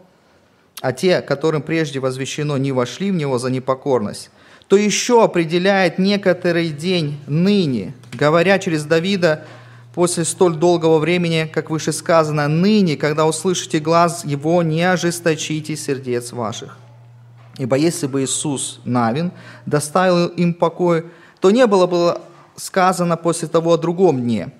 а 0.81 0.91
те, 0.91 1.21
которым 1.21 1.61
прежде 1.61 1.99
возвещено, 1.99 2.57
не 2.57 2.71
вошли 2.71 3.11
в 3.11 3.15
него 3.15 3.37
за 3.37 3.51
непокорность, 3.51 4.31
то 4.67 4.75
еще 4.75 5.23
определяет 5.23 5.99
некоторый 5.99 6.69
день 6.69 7.19
ныне, 7.27 7.93
говоря 8.11 8.57
через 8.57 8.85
Давида, 8.85 9.45
после 9.93 10.25
столь 10.25 10.55
долгого 10.55 10.97
времени, 10.97 11.49
как 11.51 11.69
выше 11.69 11.91
сказано, 11.91 12.47
ныне, 12.47 12.97
когда 12.97 13.25
услышите 13.25 13.79
глаз 13.79 14.25
Его, 14.25 14.63
не 14.63 14.81
ожесточите 14.81 15.75
сердец 15.75 16.31
ваших. 16.31 16.77
Ибо 17.57 17.75
если 17.75 18.07
бы 18.07 18.23
Иисус 18.23 18.81
Навин 18.83 19.31
доставил 19.67 20.27
им 20.27 20.55
покой, 20.55 21.05
то 21.39 21.51
не 21.51 21.67
было 21.67 21.85
бы 21.85 22.17
сказано 22.55 23.15
после 23.15 23.47
того 23.47 23.73
о 23.73 23.77
другом 23.77 24.21
дне. 24.21 24.51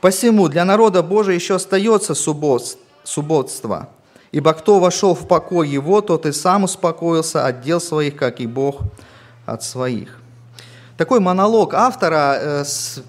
Посему 0.00 0.48
для 0.48 0.64
народа 0.64 1.02
Божия 1.02 1.34
еще 1.34 1.56
остается 1.56 2.14
суббот, 2.14 2.78
субботство, 3.02 3.88
ибо 4.30 4.52
кто 4.52 4.78
вошел 4.78 5.14
в 5.14 5.26
покой 5.26 5.68
его, 5.68 6.00
тот 6.00 6.26
и 6.26 6.32
сам 6.32 6.64
успокоился 6.64 7.46
от 7.46 7.62
дел 7.62 7.80
своих, 7.80 8.16
как 8.16 8.40
и 8.40 8.46
Бог 8.46 8.82
от 9.46 9.64
своих 9.64 10.20
такой 10.96 11.20
монолог 11.20 11.74
автора 11.74 12.36
э, 12.38 12.64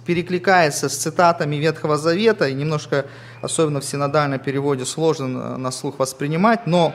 перекликается 0.05 0.89
с 0.89 0.95
цитатами 0.95 1.55
Ветхого 1.57 1.97
Завета, 1.97 2.47
и 2.47 2.53
немножко, 2.53 3.05
особенно 3.41 3.79
в 3.79 3.85
синодальном 3.85 4.39
переводе, 4.39 4.85
сложно 4.85 5.57
на 5.57 5.71
слух 5.71 5.99
воспринимать, 5.99 6.65
но 6.65 6.93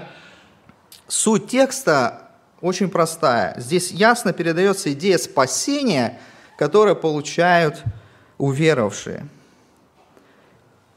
суть 1.07 1.49
текста 1.49 2.31
очень 2.61 2.91
простая. 2.91 3.55
Здесь 3.59 3.93
ясно 3.93 4.33
передается 4.33 4.93
идея 4.93 5.19
спасения, 5.19 6.19
которое 6.59 6.95
получают 6.95 7.83
уверовавшие. 8.39 9.27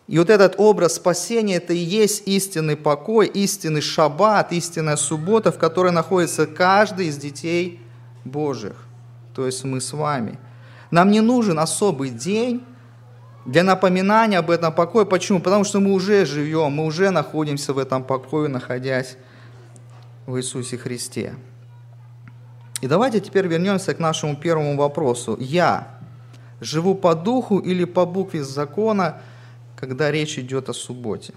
И 0.07 0.19
вот 0.19 0.29
этот 0.29 0.55
образ 0.57 0.95
спасения– 0.95 1.55
это 1.57 1.71
и 1.71 1.77
есть 1.77 2.27
истинный 2.27 2.75
покой, 2.75 3.27
истинный 3.27 3.79
шаббат, 3.79 4.51
истинная 4.51 4.97
суббота, 4.97 5.51
в 5.51 5.57
которой 5.57 5.93
находится 5.93 6.45
каждый 6.45 7.07
из 7.07 7.17
детей 7.17 7.79
Божьих 8.25 8.75
то 9.33 9.45
есть 9.45 9.63
мы 9.63 9.81
с 9.81 9.93
вами. 9.93 10.39
Нам 10.91 11.11
не 11.11 11.21
нужен 11.21 11.59
особый 11.59 12.09
день 12.09 12.63
для 13.45 13.63
напоминания 13.63 14.37
об 14.37 14.49
этом 14.49 14.73
покое. 14.73 15.05
Почему? 15.05 15.39
Потому 15.39 15.63
что 15.63 15.79
мы 15.79 15.91
уже 15.91 16.25
живем, 16.25 16.73
мы 16.73 16.85
уже 16.85 17.09
находимся 17.09 17.73
в 17.73 17.77
этом 17.77 18.03
покое, 18.03 18.47
находясь 18.47 19.17
в 20.25 20.37
Иисусе 20.37 20.77
Христе. 20.77 21.35
И 22.81 22.87
давайте 22.87 23.19
теперь 23.19 23.47
вернемся 23.47 23.93
к 23.93 23.99
нашему 23.99 24.35
первому 24.35 24.77
вопросу. 24.77 25.37
Я 25.39 25.87
живу 26.61 26.95
по 26.95 27.15
духу 27.15 27.59
или 27.59 27.85
по 27.85 28.05
букве 28.05 28.43
закона, 28.43 29.21
когда 29.75 30.11
речь 30.11 30.37
идет 30.37 30.69
о 30.69 30.73
субботе? 30.73 31.33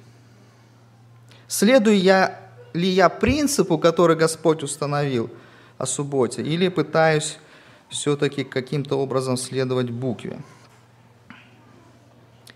Следую 1.49 1.99
я 1.99 2.41
ли 2.73 2.89
я 2.89 3.09
принципу, 3.09 3.79
который 3.79 4.17
Господь 4.17 4.63
установил 4.63 5.31
о 5.79 5.87
субботе, 5.87 6.43
или 6.43 6.69
пытаюсь 6.69 7.39
все-таки 7.89 8.45
каким-то 8.45 8.97
образом 8.97 9.37
следовать 9.37 9.91
букве. 9.91 10.39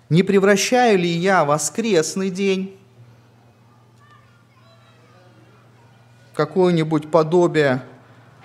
Не 0.09 0.23
превращаю 0.23 0.99
ли 0.99 1.09
я 1.09 1.45
воскресный 1.45 2.31
день 2.31 2.77
в 6.33 6.37
какое-нибудь 6.37 7.11
подобие 7.11 7.83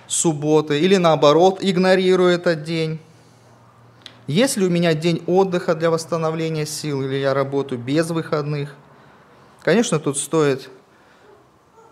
субботы 0.06 0.80
или 0.80 0.96
наоборот 0.96 1.58
игнорирую 1.60 2.30
этот 2.30 2.62
день? 2.62 3.00
Есть 4.28 4.56
ли 4.56 4.66
у 4.66 4.70
меня 4.70 4.94
день 4.94 5.22
отдыха 5.26 5.74
для 5.74 5.90
восстановления 5.90 6.66
сил 6.66 7.02
или 7.02 7.16
я 7.16 7.34
работаю 7.34 7.80
без 7.80 8.10
выходных? 8.10 8.74
Конечно, 9.62 9.98
тут 9.98 10.18
стоит 10.18 10.68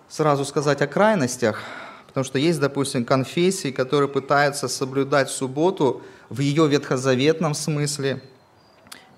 сразу 0.08 0.44
сказать 0.44 0.82
о 0.82 0.86
крайностях– 0.86 1.60
Потому 2.14 2.26
что 2.26 2.38
есть, 2.38 2.60
допустим, 2.60 3.04
конфессии, 3.04 3.72
которые 3.72 4.08
пытаются 4.08 4.68
соблюдать 4.68 5.30
субботу 5.30 6.00
в 6.28 6.38
ее 6.38 6.68
ветхозаветном 6.68 7.54
смысле, 7.54 8.22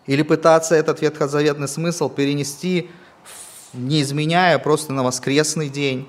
или 0.07 0.23
пытаться 0.23 0.75
этот 0.75 1.03
ветхозаветный 1.03 1.69
смысл 1.69 2.09
перенести, 2.09 2.89
не 3.75 4.01
изменяя 4.01 4.59
просто 4.59 4.95
на 4.95 5.03
воскресный 5.03 5.69
день. 5.69 6.09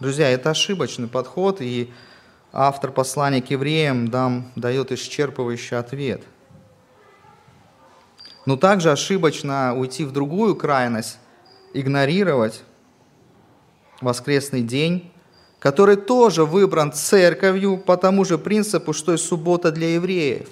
Друзья, 0.00 0.28
это 0.28 0.50
ошибочный 0.50 1.06
подход, 1.06 1.60
и 1.60 1.92
автор 2.52 2.90
послания 2.90 3.40
к 3.40 3.50
евреям 3.52 4.08
дам, 4.08 4.50
дает 4.56 4.90
исчерпывающий 4.90 5.78
ответ. 5.78 6.24
Но 8.46 8.56
также 8.56 8.90
ошибочно 8.90 9.76
уйти 9.76 10.04
в 10.04 10.10
другую 10.10 10.56
крайность, 10.56 11.18
игнорировать 11.72 12.64
воскресный 14.00 14.62
день, 14.62 15.10
который 15.58 15.96
тоже 15.96 16.44
выбран 16.44 16.92
церковью 16.92 17.78
по 17.78 17.96
тому 17.96 18.24
же 18.24 18.38
принципу, 18.38 18.92
что 18.92 19.14
и 19.14 19.16
суббота 19.16 19.72
для 19.72 19.94
евреев. 19.94 20.48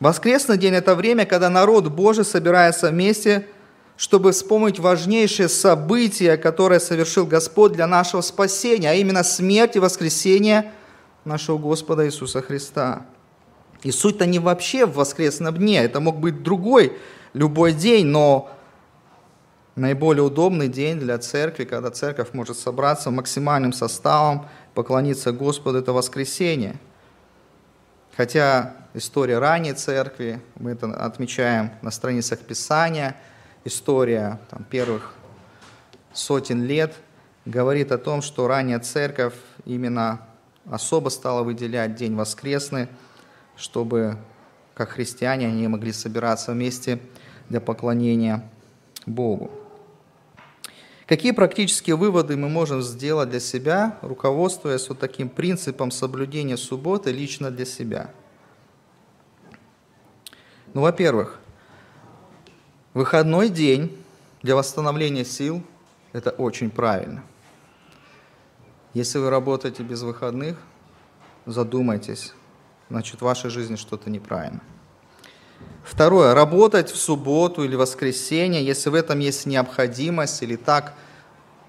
Воскресный 0.00 0.58
день– 0.58 0.74
это 0.74 0.94
время, 0.94 1.24
когда 1.24 1.48
народ 1.48 1.88
Божий 1.88 2.24
собирается 2.24 2.90
вместе, 2.90 3.46
чтобы 3.96 4.32
вспомнить 4.32 4.78
важнейшее 4.78 5.48
событие, 5.48 6.36
которое 6.36 6.80
совершил 6.80 7.26
Господь 7.26 7.72
для 7.72 7.86
нашего 7.86 8.20
спасения, 8.20 8.90
а 8.90 8.94
именно 8.94 9.24
смерть 9.24 9.76
и 9.76 9.78
воскресение 9.78 10.72
нашего 11.24 11.56
Господа 11.56 12.06
Иисуса 12.06 12.42
Христа. 12.42 13.06
И 13.82 13.90
суть-то 13.90 14.26
не 14.26 14.38
вообще 14.38 14.84
в 14.84 14.96
воскресном 14.96 15.54
дне, 15.54 15.84
это 15.84 16.00
мог 16.00 16.18
быть 16.18 16.42
другой, 16.42 16.92
любой 17.32 17.72
день, 17.72 18.06
но 18.06 18.50
наиболее 19.76 20.24
удобный 20.24 20.68
день 20.68 20.98
для 20.98 21.18
церкви, 21.18 21.64
когда 21.64 21.90
церковь 21.90 22.32
может 22.32 22.58
собраться 22.58 23.10
максимальным 23.10 23.72
составом, 23.72 24.48
поклониться 24.74 25.32
Господу, 25.32 25.78
это 25.78 25.92
воскресенье. 25.92 26.76
Хотя 28.16 28.74
история 28.94 29.38
ранней 29.38 29.74
церкви, 29.74 30.40
мы 30.56 30.72
это 30.72 30.92
отмечаем 30.92 31.70
на 31.82 31.90
страницах 31.90 32.40
Писания, 32.40 33.14
история 33.64 34.40
там, 34.50 34.64
первых 34.64 35.14
сотен 36.14 36.62
лет 36.64 36.94
говорит 37.44 37.92
о 37.92 37.98
том, 37.98 38.22
что 38.22 38.48
ранняя 38.48 38.80
церковь 38.80 39.34
именно 39.66 40.20
особо 40.70 41.10
стала 41.10 41.42
выделять 41.42 41.94
день 41.94 42.16
воскресный, 42.16 42.88
чтобы 43.56 44.16
как 44.74 44.90
христиане 44.90 45.46
они 45.46 45.68
могли 45.68 45.92
собираться 45.92 46.52
вместе 46.52 46.98
для 47.48 47.60
поклонения 47.60 48.42
Богу. 49.04 49.50
Какие 51.06 51.30
практические 51.30 51.94
выводы 51.94 52.36
мы 52.36 52.48
можем 52.48 52.82
сделать 52.82 53.30
для 53.30 53.38
себя, 53.38 53.96
руководствуясь 54.02 54.88
вот 54.88 54.98
таким 54.98 55.28
принципом 55.28 55.92
соблюдения 55.92 56.56
субботы 56.56 57.12
лично 57.12 57.52
для 57.52 57.64
себя? 57.64 58.10
Ну, 60.74 60.80
во-первых, 60.80 61.38
выходной 62.92 63.50
день 63.50 63.96
для 64.42 64.56
восстановления 64.56 65.24
сил– 65.24 65.62
это 66.12 66.30
очень 66.30 66.70
правильно. 66.70 67.22
Если 68.92 69.18
вы 69.18 69.30
работаете 69.30 69.84
без 69.84 70.02
выходных, 70.02 70.58
задумайтесь, 71.44 72.34
значит, 72.90 73.20
в 73.20 73.24
вашей 73.24 73.50
жизни 73.50 73.76
что-то 73.76 74.10
неправильно. 74.10 74.60
Второе. 75.84 76.34
Работать 76.34 76.90
в 76.90 76.96
субботу 76.96 77.64
или 77.64 77.76
воскресенье, 77.76 78.64
если 78.64 78.90
в 78.90 78.94
этом 78.94 79.20
есть 79.20 79.46
необходимость 79.46 80.42
или 80.42 80.56
так 80.56 80.94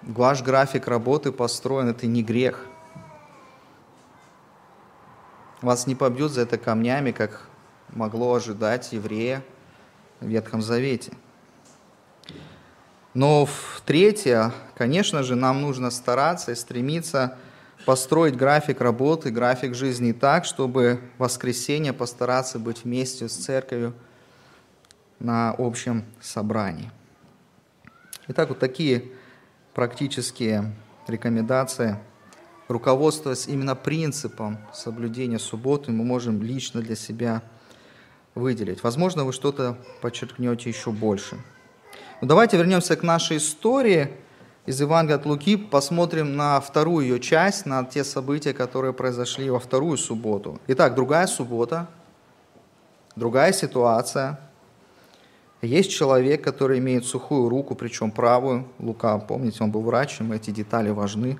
ваш 0.01 0.41
график 0.41 0.87
работы 0.87 1.31
построен, 1.31 1.89
это 1.89 2.07
не 2.07 2.23
грех. 2.23 2.65
Вас 5.61 5.87
не 5.87 5.95
побьют 5.95 6.31
за 6.31 6.41
это 6.41 6.57
камнями, 6.57 7.11
как 7.11 7.47
могло 7.89 8.33
ожидать 8.33 8.91
еврея 8.91 9.43
в 10.19 10.27
Ветхом 10.27 10.61
Завете. 10.61 11.13
Но 13.13 13.45
в 13.45 13.81
третье, 13.85 14.53
конечно 14.75 15.23
же, 15.23 15.35
нам 15.35 15.61
нужно 15.61 15.89
стараться 15.89 16.51
и 16.51 16.55
стремиться 16.55 17.37
построить 17.85 18.35
график 18.35 18.81
работы, 18.81 19.31
график 19.31 19.75
жизни 19.75 20.11
так, 20.11 20.45
чтобы 20.45 20.99
в 21.17 21.21
воскресенье 21.21 21.93
постараться 21.93 22.59
быть 22.59 22.83
вместе 22.83 23.29
с 23.29 23.33
церковью 23.33 23.93
на 25.19 25.55
общем 25.57 26.05
собрании. 26.21 26.91
Итак, 28.27 28.49
вот 28.49 28.59
такие 28.59 29.05
практические 29.73 30.73
рекомендации. 31.07 31.97
Руководствуясь 32.67 33.47
именно 33.47 33.75
принципом 33.75 34.57
соблюдения 34.73 35.39
субботы, 35.39 35.91
мы 35.91 36.03
можем 36.03 36.43
лично 36.43 36.81
для 36.81 36.95
себя 36.95 37.41
выделить. 38.35 38.83
Возможно, 38.83 39.23
вы 39.23 39.31
что-то 39.31 39.77
подчеркнете 40.01 40.69
еще 40.69 40.91
больше. 40.91 41.37
Но 42.19 42.27
давайте 42.27 42.57
вернемся 42.57 42.95
к 42.95 43.03
нашей 43.03 43.37
истории 43.37 44.11
из 44.67 44.79
Евангелия 44.79 45.15
от 45.15 45.25
Луки, 45.25 45.57
посмотрим 45.57 46.35
на 46.35 46.59
вторую 46.59 47.07
ее 47.07 47.19
часть, 47.19 47.65
на 47.65 47.83
те 47.83 48.03
события, 48.03 48.53
которые 48.53 48.93
произошли 48.93 49.49
во 49.49 49.59
вторую 49.59 49.97
субботу. 49.97 50.59
Итак, 50.67 50.93
другая 50.93 51.25
суббота, 51.25 51.87
другая 53.15 53.51
ситуация– 53.51 54.39
есть 55.61 55.89
человек, 55.89 56.43
который 56.43 56.77
имеет 56.77 57.05
сухую 57.05 57.49
руку, 57.49 57.73
причем 57.73 58.11
правую. 58.11 58.67
Лука, 58.77 59.17
помните, 59.17 59.63
он 59.63 59.71
был 59.71 59.81
врачем, 59.81 60.31
эти 60.31 60.51
детали 60.51 60.91
важны. 60.91 61.39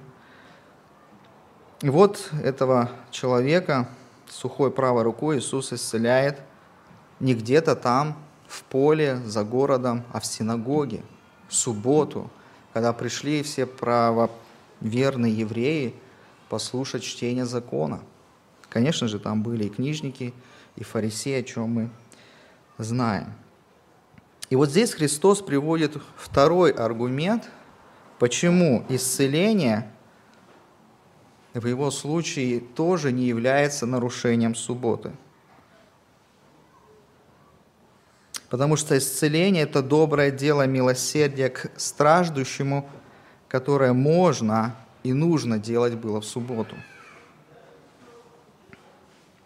И 1.82 1.90
вот 1.90 2.32
этого 2.44 2.90
человека 3.12 3.88
сухой 4.28 4.72
правой 4.72 5.04
рукой 5.04 5.38
Иисус 5.38 5.72
исцеляет 5.72 6.42
не 7.20 7.36
где-то 7.36 7.76
там, 7.76 8.18
в 8.48 8.64
поле, 8.64 9.18
за 9.26 9.44
городом, 9.44 10.04
а 10.12 10.20
в 10.20 10.26
синагоге, 10.26 11.04
в 11.48 11.54
субботу, 11.54 12.30
когда 12.78 12.94
пришли 12.94 13.42
все 13.42 13.66
правоверные 13.66 15.34
евреи 15.34 15.96
послушать 16.48 17.02
чтение 17.02 17.48
закона. 17.48 18.02
Конечно 18.70 19.08
же, 19.08 19.18
там 19.18 19.42
были 19.42 19.64
и 19.64 19.70
книжники, 19.70 20.32
и 20.76 20.84
фарисеи, 20.84 21.40
о 21.40 21.44
чем 21.44 21.70
мы 21.72 21.90
знаем. 22.78 23.34
И 24.52 24.56
вот 24.56 24.70
здесь 24.70 24.94
Христос 24.94 25.42
приводит 25.42 25.98
второй 26.18 26.70
аргумент, 26.70 27.50
почему 28.20 28.86
исцеление 28.90 29.92
в 31.56 31.66
его 31.66 31.90
случае 31.90 32.60
тоже 32.60 33.12
не 33.12 33.24
является 33.26 33.88
нарушением 33.88 34.54
субботы. 34.54 35.14
Потому 38.50 38.78
что 38.78 38.98
исцеление– 38.98 39.64
это 39.64 39.82
доброе 39.82 40.32
дело 40.32 40.66
милосердия 40.66 41.50
к 41.50 41.70
страждущему, 41.76 42.90
которое 43.48 43.94
можно 43.94 44.76
и 45.04 45.14
нужно 45.14 45.60
делать 45.60 45.96
было 45.96 46.22
в 46.22 46.26
субботу. 46.26 46.76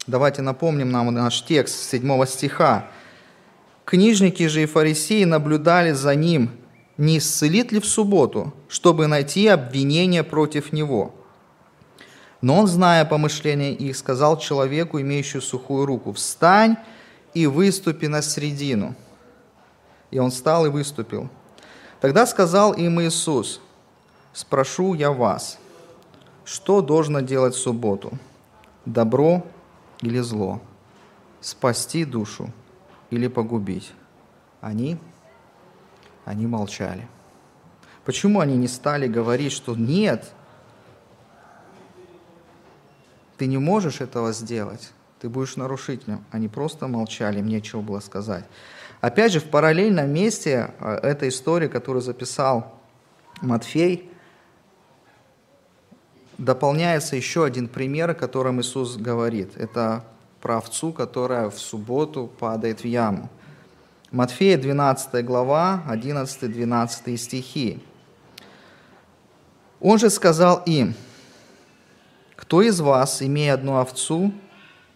Давайте 0.08 0.42
напомним 0.42 0.92
нам 0.92 1.14
наш 1.14 1.44
текст 1.44 1.90
7 1.90 2.26
стиха. 2.26 2.88
Книжники 3.86 4.48
же 4.48 4.64
и 4.64 4.66
фарисеи 4.66 5.24
наблюдали 5.24 5.92
за 5.92 6.16
ним, 6.16 6.52
не 6.98 7.18
исцелит 7.18 7.72
ли 7.72 7.80
в 7.80 7.86
субботу, 7.86 8.54
чтобы 8.68 9.08
найти 9.08 9.48
обвинение 9.48 10.24
против 10.24 10.74
него. 10.74 11.16
Но 12.42 12.60
он, 12.60 12.68
зная 12.68 13.06
помышления 13.06 13.74
их, 13.74 13.96
сказал 13.96 14.38
человеку, 14.38 15.00
имеющему 15.00 15.42
сухую 15.42 15.86
руку, 15.86 16.14
«Встань 16.14 16.78
и 17.34 17.48
выступи 17.48 18.08
на 18.08 18.22
середину». 18.22 18.96
И 20.12 20.20
он 20.20 20.32
встал 20.32 20.66
и 20.66 20.70
выступил. 20.70 21.30
Тогда 22.00 22.26
сказал 22.26 22.74
им 22.74 23.02
Иисус, 23.02 23.62
«Спрошу 24.34 24.94
я 24.94 25.12
вас, 25.12 25.58
что 26.44 26.82
должно 26.82 27.22
делать 27.22 27.56
в 27.56 27.60
субботу? 27.60 28.18
Добро 28.86 29.46
или 30.02 30.20
зло? 30.20 30.62
Спасти 31.40 32.04
душу 32.04 32.52
или 33.10 33.28
погубить. 33.28 33.94
Они, 34.60 34.98
они 36.26 36.48
молчали. 36.48 37.08
Почему 38.06 38.40
они 38.40 38.58
не 38.58 38.68
стали 38.68 39.08
говорить, 39.08 39.52
что 39.52 39.76
нет, 39.76 40.34
ты 43.38 43.48
не 43.48 43.58
можешь 43.58 44.02
этого 44.02 44.34
сделать, 44.34 44.92
ты 45.22 45.30
будешь 45.30 45.56
нарушителем. 45.56 46.26
Они 46.32 46.48
просто 46.48 46.88
молчали, 46.88 47.40
им 47.40 47.48
нечего 47.48 47.82
было 47.82 48.00
сказать. 48.00 48.44
Опять 49.02 49.34
же, 49.34 49.40
в 49.40 49.46
параллельном 49.46 50.10
месте 50.12 50.74
э, 50.80 50.96
этой 51.04 51.30
истории, 51.30 51.68
которую 51.68 52.02
записал 52.02 52.80
Матфей, 53.42 54.10
дополняется 56.40 57.16
еще 57.16 57.46
один 57.46 57.68
пример, 57.68 58.10
о 58.10 58.14
котором 58.16 58.62
Иисус 58.62 58.98
говорит. 58.98 59.56
Это 59.58 60.04
про 60.42 60.58
овцу, 60.58 60.92
которая 60.92 61.52
в 61.52 61.60
субботу 61.60 62.28
падает 62.40 62.82
в 62.82 62.86
яму. 62.86 63.30
Матфея 64.10 64.58
12 64.58 65.24
глава, 65.24 65.84
11-12 65.88 67.16
стихи. 67.18 67.80
Он 69.80 70.00
же 70.00 70.10
сказал 70.10 70.64
им, 70.66 70.96
кто 72.36 72.64
из 72.64 72.80
вас, 72.80 73.22
имея 73.22 73.54
одну 73.54 73.78
овцу, 73.78 74.34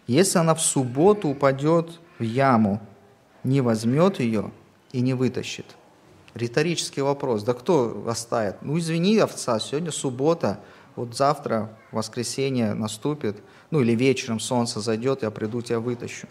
если 0.08 0.40
она 0.40 0.56
в 0.56 0.62
субботу 0.62 1.30
упадет 1.30 2.00
в 2.20 2.24
яму, 2.24 2.82
не 3.44 3.62
возьмет 3.62 4.20
ее 4.20 4.52
и 4.92 5.02
не 5.02 5.14
вытащит? 5.14 5.66
Риторический 6.34 7.02
вопрос. 7.02 7.44
Да 7.44 7.54
кто 7.54 8.06
оставит? 8.08 8.62
Ну, 8.62 8.78
извини, 8.78 9.18
овца, 9.18 9.60
сегодня 9.60 9.92
суббота, 9.92 10.60
вот 10.96 11.16
завтра, 11.16 11.76
воскресенье 11.92 12.74
наступит– 12.74 13.38
ну 13.72 13.82
или 13.82 13.94
вечером 13.94 14.40
солнце 14.40 14.80
зайдет, 14.80 15.24
я 15.24 15.32
приду, 15.32 15.62
тебя 15.62 15.80
вытащу. 15.80 16.28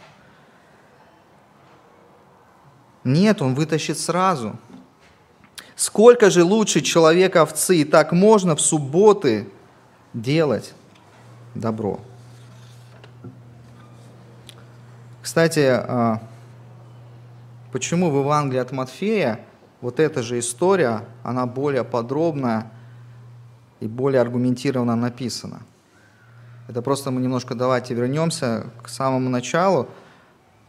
Нет, 3.02 3.42
он 3.42 3.54
вытащит 3.54 3.98
сразу. 3.98 4.56
Сколько 5.76 6.30
же 6.30 6.44
лучше 6.44 6.80
человека 6.80 7.42
овцы, 7.42 7.78
и 7.78 7.84
так 7.84 8.12
можно 8.12 8.56
в 8.56 8.60
субботы 8.60 9.48
делать 10.14 10.72
добро. 11.54 12.00
Кстати, 15.24 15.66
а, 15.66 16.20
почему 17.72 18.10
в 18.10 18.18
Евангелии 18.18 18.60
от 18.60 18.70
Матфея 18.70 19.40
вот 19.80 19.98
эта 19.98 20.22
же 20.22 20.38
история, 20.38 21.00
она 21.24 21.46
более 21.46 21.82
подробная 21.82 22.70
и 23.80 23.88
более 23.88 24.20
аргументированно 24.20 24.94
написана– 24.94 25.62
это 26.66 26.80
просто 26.80 27.10
мы 27.10 27.20
немножко 27.20 27.54
давайте 27.54 27.92
вернемся 27.94 28.66
к 28.82 28.88
самому 28.88 29.28
началу. 29.28 29.88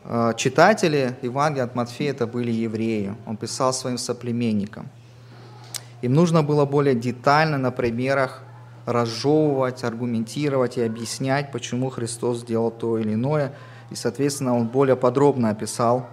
Э, 0.04 0.34
читатели 0.36 1.16
Евангелия 1.22 1.64
от 1.64 1.76
Матфея 1.76 2.12
это 2.12 2.28
были 2.28 2.52
евреи. 2.52 3.16
Он 3.26 3.38
писал 3.38 3.72
своим 3.72 3.98
соплеменникам. 3.98 4.90
Им 6.02 6.14
нужно 6.14 6.44
было 6.44 6.66
более 6.66 6.96
детально 6.96 7.58
на 7.58 7.72
примерах 7.72 8.42
разжевывать, 8.86 9.86
аргументировать 9.86 10.78
и 10.78 10.82
объяснять, 10.82 11.52
почему 11.52 11.90
Христос 11.90 12.40
сделал 12.40 12.72
то 12.72 13.00
или 13.00 13.14
иное. 13.14 13.54
И, 13.90 13.96
соответственно, 13.96 14.56
он 14.56 14.68
более 14.68 14.96
подробно 14.96 15.50
описал 15.50 16.08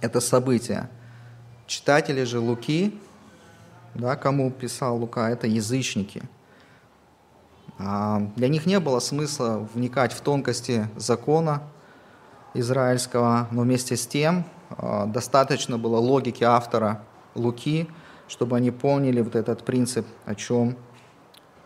это 0.00 0.20
событие. 0.20 0.88
Читатели 1.66 2.24
же 2.24 2.38
Луки, 2.38 2.98
да, 3.94 4.16
кому 4.16 4.50
писал 4.50 4.98
Лука, 4.98 5.28
это 5.30 5.46
язычники– 5.46 6.22
а, 7.78 8.20
для 8.34 8.48
них 8.48 8.66
не 8.66 8.80
было 8.80 8.98
смысла 8.98 9.68
вникать 9.72 10.12
в 10.12 10.20
тонкости 10.20 10.88
закона 10.96 11.62
израильского, 12.54 13.46
но 13.52 13.62
вместе 13.62 13.96
с 13.96 14.06
тем 14.06 14.44
а, 14.70 15.06
достаточно 15.06 15.78
было 15.78 15.98
логики 15.98 16.42
автора 16.42 17.02
Луки, 17.34 17.88
чтобы 18.26 18.56
они 18.56 18.72
поняли 18.72 19.20
вот 19.20 19.36
этот 19.36 19.64
принцип, 19.64 20.06
о 20.26 20.34
чем 20.34 20.76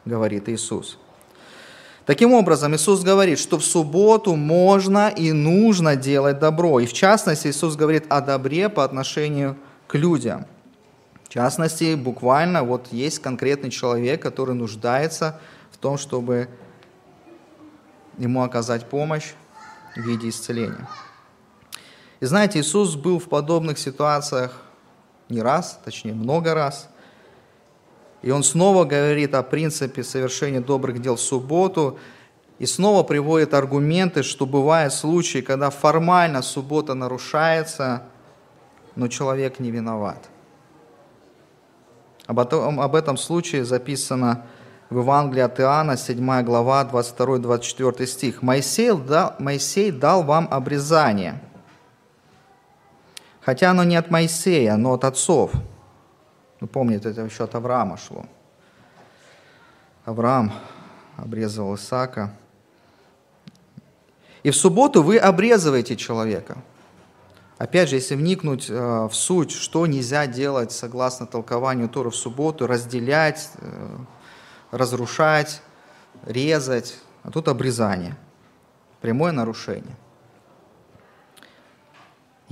говорит 0.05 0.49
Иисус. 0.49 0.99
Таким 2.07 2.33
образом, 2.33 2.75
Иисус 2.75 3.03
говорит, 3.03 3.39
что 3.39 3.59
в 3.59 3.65
субботу 3.65 4.35
можно 4.35 5.09
и 5.09 5.33
нужно 5.33 5.97
делать 5.97 6.39
добро. 6.39 6.81
И 6.81 6.87
в 6.87 6.93
частности, 6.93 7.49
Иисус 7.49 7.77
говорит 7.77 8.07
о 8.09 8.21
добре 8.21 8.69
по 8.69 8.85
отношению 8.85 9.57
к 9.87 9.95
людям. 9.95 10.47
В 11.25 11.29
частности, 11.29 11.95
буквально 11.95 12.63
вот 12.63 12.89
есть 12.93 13.21
конкретный 13.21 13.71
человек, 13.71 14.21
который 14.21 14.55
нуждается 14.55 15.41
том, 15.83 15.99
чтобы 15.99 16.49
ему 18.17 18.43
оказать 18.45 18.89
помощь 18.89 19.33
в 19.97 20.01
виде 20.01 20.29
исцеления. 20.29 20.89
И 22.21 22.25
знаете, 22.25 22.61
Иисус 22.61 22.95
был 22.95 23.19
в 23.19 23.29
подобных 23.29 23.79
ситуациях 23.79 24.63
не 25.29 25.43
раз, 25.43 25.81
точнее 25.85 26.15
много 26.15 26.55
раз. 26.55 26.89
И 28.23 28.31
он 28.31 28.45
снова 28.45 28.85
говорит 28.85 29.35
о 29.35 29.43
принципе 29.43 30.05
совершения 30.05 30.61
добрых 30.61 31.03
дел 31.03 31.17
в 31.17 31.21
субботу. 31.21 31.99
И 32.59 32.67
снова 32.67 33.03
приводит 33.03 33.55
аргументы, 33.55 34.23
что 34.23 34.47
бывают 34.47 34.95
случаи, 34.95 35.41
когда 35.41 35.71
формально 35.71 36.43
суббота 36.43 36.95
нарушается, 36.95 38.05
но 38.95 39.09
человек 39.09 39.59
не 39.59 39.73
виноват. 39.73 40.29
Об 42.27 42.39
этом, 42.39 42.81
об 42.81 42.95
этом 42.95 43.17
случае 43.17 43.65
записано 43.65 44.47
в 44.91 44.99
Евангелии 44.99 45.41
от 45.41 45.59
Иоанна, 45.59 45.97
7 45.97 46.43
глава, 46.43 46.85
22-24 46.85 48.07
стих. 48.07 48.43
Моисей 48.43 48.93
дал, 48.93 49.35
«Моисей 49.41 49.91
дал 49.91 50.23
вам 50.23 50.47
обрезание, 50.49 51.43
хотя 53.41 53.73
оно 53.73 53.83
не 53.83 53.97
от 53.97 54.11
Моисея, 54.11 54.77
но 54.77 54.93
от 54.93 55.05
отцов». 55.05 55.51
Вы 56.63 56.69
помните, 56.69 57.11
это 57.11 57.23
еще 57.23 57.43
от 57.43 57.57
Авраама 57.57 57.97
шло. 57.97 58.25
Авраам 60.05 60.53
обрезал 61.17 61.75
Исаака. 61.75 62.33
И 64.45 64.51
в 64.53 64.55
субботу 64.55 65.03
вы 65.03 65.19
обрезываете 65.19 65.97
человека. 65.97 66.59
Опять 67.59 67.89
же, 67.89 67.97
если 67.97 68.15
вникнуть 68.15 68.71
э, 68.71 69.09
в 69.09 69.13
суть, 69.13 69.51
что 69.51 69.89
нельзя 69.89 70.29
делать 70.29 70.71
согласно 70.71 71.27
толкованию 71.27 71.89
Тора 71.89 72.11
в 72.11 72.17
субботу, 72.17 72.69
разделять, 72.69 73.51
э, 73.57 73.97
разрушать, 74.71 75.63
резать, 76.27 76.97
а 77.25 77.33
тут 77.33 77.49
обрезание. 77.49 78.17
Прямое 79.01 79.33
нарушение. 79.33 79.97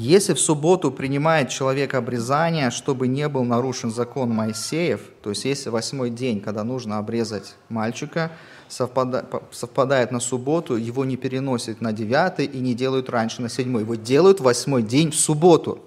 Если 0.00 0.32
в 0.32 0.40
субботу 0.40 0.90
принимает 0.90 1.50
человек 1.50 1.92
обрезание, 1.92 2.70
чтобы 2.70 3.06
не 3.06 3.28
был 3.28 3.44
нарушен 3.44 3.90
закон 3.90 4.30
Моисеев, 4.30 5.02
то 5.22 5.28
есть 5.28 5.44
если 5.44 5.68
восьмой 5.68 6.08
день, 6.08 6.40
когда 6.40 6.64
нужно 6.64 6.96
обрезать 6.96 7.54
мальчика, 7.68 8.32
совпадает 8.66 10.10
на 10.10 10.18
субботу, 10.18 10.76
его 10.76 11.04
не 11.04 11.18
переносят 11.18 11.82
на 11.82 11.92
девятый 11.92 12.46
и 12.46 12.60
не 12.60 12.72
делают 12.72 13.10
раньше 13.10 13.42
на 13.42 13.50
седьмой. 13.50 13.82
Его 13.82 13.94
делают 13.94 14.40
восьмой 14.40 14.82
день 14.82 15.10
в 15.10 15.16
субботу. 15.16 15.80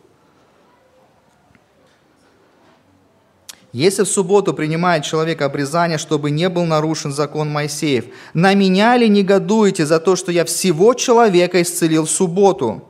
Если 3.71 4.03
в 4.03 4.07
субботу 4.07 4.53
принимает 4.53 5.03
человек 5.05 5.41
обрезание, 5.41 5.97
чтобы 5.97 6.29
не 6.29 6.49
был 6.49 6.65
нарушен 6.65 7.11
закон 7.11 7.49
Моисеев, 7.49 8.05
на 8.35 8.53
меня 8.53 8.95
ли 8.95 9.09
негодуете 9.09 9.87
за 9.87 9.99
то, 9.99 10.15
что 10.15 10.31
я 10.31 10.45
всего 10.45 10.93
человека 10.93 11.59
исцелил 11.63 12.05
в 12.05 12.11
субботу? 12.11 12.83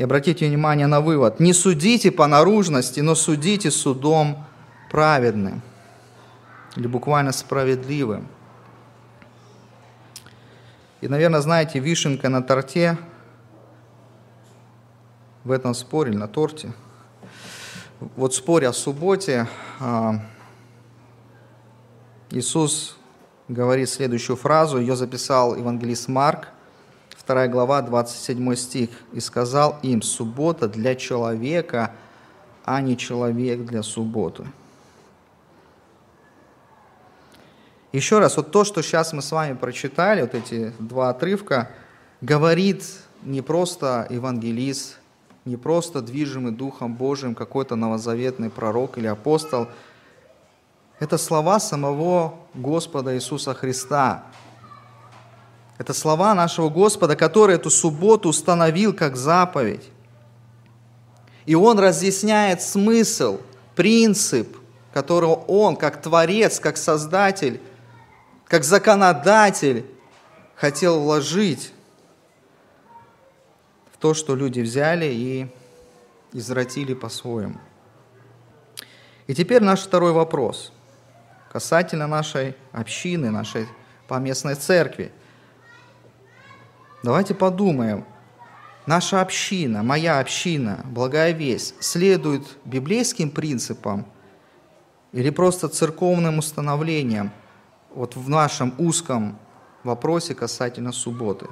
И 0.00 0.02
обратите 0.02 0.48
внимание 0.48 0.86
на 0.86 1.02
вывод. 1.02 1.40
Не 1.40 1.52
судите 1.52 2.10
по 2.10 2.26
наружности, 2.26 3.00
но 3.00 3.14
судите 3.14 3.70
судом 3.70 4.46
праведным. 4.90 5.60
Или 6.74 6.86
буквально 6.86 7.32
справедливым. 7.32 8.26
И, 11.02 11.08
наверное, 11.08 11.42
знаете, 11.42 11.80
вишенка 11.80 12.30
на 12.30 12.40
торте 12.40 12.96
в 15.44 15.50
этом 15.50 15.74
споре, 15.74 16.12
на 16.12 16.28
торте. 16.28 16.72
Вот 18.16 18.34
споре 18.34 18.68
о 18.68 18.72
субботе 18.72 19.48
а, 19.80 20.14
Иисус 22.30 22.96
говорит 23.48 23.90
следующую 23.90 24.36
фразу, 24.36 24.78
ее 24.78 24.96
записал 24.96 25.56
евангелист 25.56 26.08
Марк– 26.08 26.48
2 27.34 27.48
глава, 27.48 27.82
27 27.82 28.56
стих. 28.56 28.90
«И 29.12 29.20
сказал 29.20 29.78
им, 29.82 30.02
суббота 30.02 30.68
для 30.68 30.94
человека, 30.94 31.92
а 32.64 32.80
не 32.80 32.96
человек 32.96 33.64
для 33.64 33.82
субботы». 33.82 34.46
Еще 37.92 38.18
раз, 38.18 38.36
вот 38.36 38.50
то, 38.50 38.64
что 38.64 38.82
сейчас 38.82 39.12
мы 39.12 39.22
с 39.22 39.32
вами 39.32 39.54
прочитали, 39.54 40.20
вот 40.22 40.34
эти 40.34 40.72
два 40.78 41.10
отрывка, 41.10 41.70
говорит 42.20 42.84
не 43.22 43.42
просто 43.42 44.06
евангелист, 44.10 44.98
не 45.44 45.56
просто 45.56 46.00
движимый 46.00 46.52
Духом 46.52 46.94
Божиим 46.94 47.34
какой-то 47.34 47.74
новозаветный 47.76 48.50
пророк 48.50 48.98
или 48.98 49.06
апостол. 49.06 49.68
Это 51.00 51.18
слова 51.18 51.58
самого 51.58 52.34
Господа 52.54 53.14
Иисуса 53.16 53.54
Христа, 53.54 54.24
это 55.80 55.94
слова 55.94 56.34
нашего 56.34 56.68
Господа, 56.68 57.16
который 57.16 57.54
эту 57.54 57.70
субботу 57.70 58.28
установил 58.28 58.92
как 58.92 59.16
заповедь. 59.16 59.88
И 61.46 61.54
Он 61.54 61.78
разъясняет 61.78 62.60
смысл, 62.60 63.40
принцип, 63.74 64.58
которого 64.92 65.36
Он, 65.48 65.76
как 65.76 66.02
Творец, 66.02 66.60
как 66.60 66.76
Создатель, 66.76 67.62
как 68.44 68.62
законодатель, 68.62 69.86
хотел 70.54 71.00
вложить 71.00 71.72
в 73.90 73.96
то, 73.96 74.12
что 74.12 74.36
люди 74.36 74.60
взяли 74.60 75.06
и 75.06 75.48
извратили 76.34 76.92
по-своему. 76.92 77.58
И 79.26 79.34
теперь 79.34 79.62
наш 79.62 79.80
второй 79.80 80.12
вопрос 80.12 80.72
касательно 81.50 82.06
нашей 82.06 82.54
общины, 82.70 83.30
нашей 83.30 83.66
поместной 84.08 84.56
церкви– 84.56 85.10
Давайте 87.02 87.34
подумаем, 87.34 88.04
наша 88.84 89.22
община, 89.22 89.82
моя 89.82 90.18
община, 90.18 90.84
благая 90.84 91.32
весть, 91.32 91.82
следует 91.82 92.46
библейским 92.66 93.30
принципам 93.30 94.04
или 95.12 95.30
просто 95.30 95.68
церковным 95.68 96.38
установлениям 96.38 97.32
вот 97.94 98.16
в 98.16 98.28
нашем 98.28 98.74
узком 98.76 99.38
вопросе 99.82 100.34
касательно 100.34 100.92
субботы? 100.92 101.46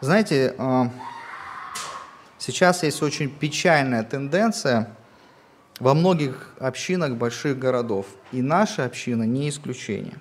Знаете, 0.00 0.54
а, 0.56 0.90
сейчас 2.38 2.84
есть 2.84 3.02
очень 3.02 3.28
печальная 3.28 4.02
тенденция– 4.02 4.96
во 5.80 5.94
многих 5.94 6.54
общинах 6.60 7.16
больших 7.16 7.58
городов. 7.58 8.06
И 8.32 8.42
наша 8.42 8.84
община 8.84 9.24
не 9.24 9.48
исключение. 9.48 10.18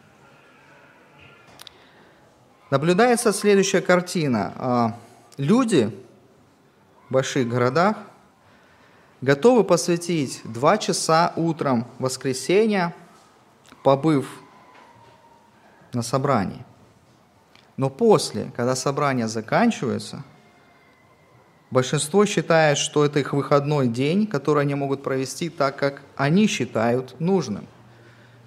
Наблюдается 2.72 3.34
следующая 3.34 3.82
картина. 3.82 4.54
А, 4.56 5.00
люди 5.38 5.94
в 7.10 7.14
больших 7.14 7.48
городах 7.48 7.98
готовы 9.22 9.64
посвятить 9.64 10.42
два 10.46 10.78
часа 10.78 11.34
утром 11.36 11.86
воскресенья, 12.00 12.96
побыв 13.84 14.30
на 15.92 16.04
собрании. 16.04 16.64
Но 17.76 17.90
после, 17.90 18.52
когда 18.56 18.76
собрание 18.76 19.28
заканчивается– 19.28 20.24
Большинство 21.72 22.26
считает, 22.26 22.80
что 22.80 23.06
это 23.06 23.20
их 23.20 23.34
выходной 23.34 23.88
день, 23.88 24.26
который 24.26 24.64
они 24.64 24.74
могут 24.74 25.04
провести 25.04 25.50
так, 25.50 25.76
как 25.76 26.02
они 26.16 26.48
считают 26.48 27.20
нужным. 27.20 27.68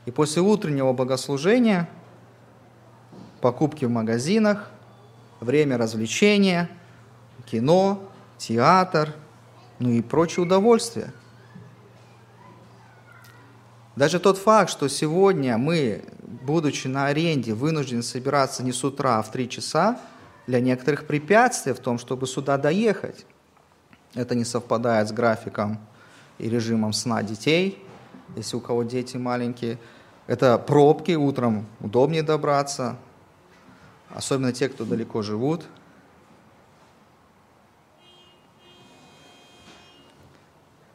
И 0.06 0.10
после 0.10 0.42
утреннего 0.42 0.92
богослужения, 0.92 1.88
покупки 3.40 3.84
в 3.84 3.90
магазинах, 3.90 4.70
время 5.38 5.78
развлечения, 5.78 6.68
кино, 7.46 8.02
театр, 8.38 9.14
ну 9.78 9.90
и 9.90 10.02
прочие 10.02 10.44
удовольствия. 10.44 11.12
Даже 13.94 14.18
тот 14.18 14.36
факт, 14.36 14.68
что 14.68 14.88
сегодня 14.88 15.58
мы, 15.58 16.04
будучи 16.22 16.88
на 16.88 17.06
аренде, 17.06 17.54
вынуждены 17.54 18.02
собираться 18.02 18.64
не 18.64 18.72
с 18.72 18.82
утра, 18.82 19.20
а 19.20 19.22
в 19.22 19.30
три 19.30 19.48
часа– 19.48 20.00
для 20.46 20.60
некоторых 20.60 21.06
препятствия 21.06 21.74
в 21.74 21.80
том, 21.80 21.98
чтобы 21.98 22.26
сюда 22.26 22.58
доехать. 22.58 23.26
Это 24.14 24.34
не 24.34 24.44
совпадает 24.44 25.08
с 25.08 25.12
графиком 25.12 25.78
и 26.38 26.48
режимом 26.48 26.92
сна 26.92 27.22
детей, 27.22 27.82
если 28.36 28.56
у 28.56 28.60
кого 28.60 28.82
дети 28.82 29.16
маленькие. 29.16 29.78
Это 30.26 30.58
пробки, 30.58 31.12
утром 31.12 31.66
удобнее 31.80 32.22
добраться, 32.22 32.96
особенно 34.10 34.52
те, 34.52 34.68
кто 34.68 34.84
далеко 34.84 35.22
живут. 35.22 35.64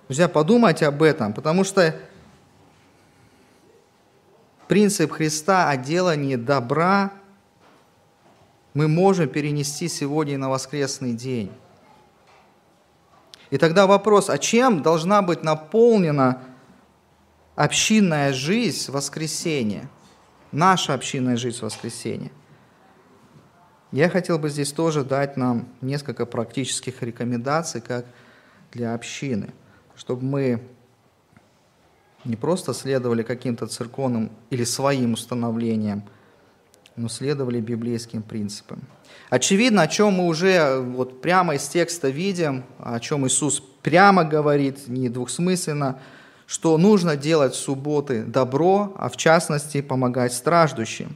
Друзья, 0.07 0.29
подумайте 0.29 0.85
об 0.87 1.03
этом, 1.03 1.33
потому 1.33 1.65
что 1.65 1.93
принцип 4.67 5.11
Христа 5.11 5.69
о 5.69 5.75
делании 5.75 6.35
добра 6.35 7.11
мы 8.77 8.87
можем 8.87 9.27
перенести 9.27 9.87
сегодня 9.87 10.37
на 10.37 10.49
воскресный 10.49 11.13
день. 11.13 11.51
И 13.49 13.57
тогда 13.57 13.87
вопрос, 13.87 14.29
а 14.29 14.37
чем 14.37 14.83
должна 14.83 15.23
быть 15.23 15.41
наполнена 15.41 16.43
общинная 17.55 18.33
жизнь 18.33 18.91
в 18.91 18.93
воскресенье? 18.93 19.89
Наша 20.51 20.93
общинная 20.93 21.37
жизнь 21.37 21.57
в 21.57 21.63
воскресенье. 21.63 22.31
Я 23.91 24.09
хотел 24.09 24.37
бы 24.37 24.47
здесь 24.47 24.71
тоже 24.71 25.03
дать 25.03 25.37
нам 25.37 25.69
несколько 25.81 26.27
практических 26.27 27.01
рекомендаций, 27.01 27.81
как 27.81 28.05
для 28.71 28.93
общины, 28.93 29.55
чтобы 29.95 30.23
мы 30.23 30.61
не 32.25 32.35
просто 32.35 32.75
следовали 32.75 33.23
каким-то 33.23 33.65
церковным 33.65 34.29
или 34.51 34.63
своим 34.65 35.13
установлениям, 35.13 36.03
но 36.97 37.09
следовали 37.09 37.61
библейским 37.61 38.23
принципам. 38.23 38.81
Очевидно, 39.29 39.83
о 39.83 39.87
чем 39.87 40.13
мы 40.13 40.25
уже 40.25 40.79
вот 40.79 41.21
прямо 41.21 41.55
из 41.55 41.67
текста 41.67 42.09
видим, 42.09 42.63
о 42.79 42.99
чем 42.99 43.27
Иисус 43.27 43.61
прямо 43.83 44.25
говорит, 44.25 44.87
не 44.87 45.07
двухсмысленно, 45.07 45.99
что 46.47 46.77
нужно 46.77 47.15
делать 47.15 47.53
в 47.53 47.57
субботы 47.57 48.23
добро, 48.23 48.93
а 48.97 49.09
в 49.09 49.17
частности 49.17 49.81
помогать 49.81 50.33
страждущим. 50.33 51.15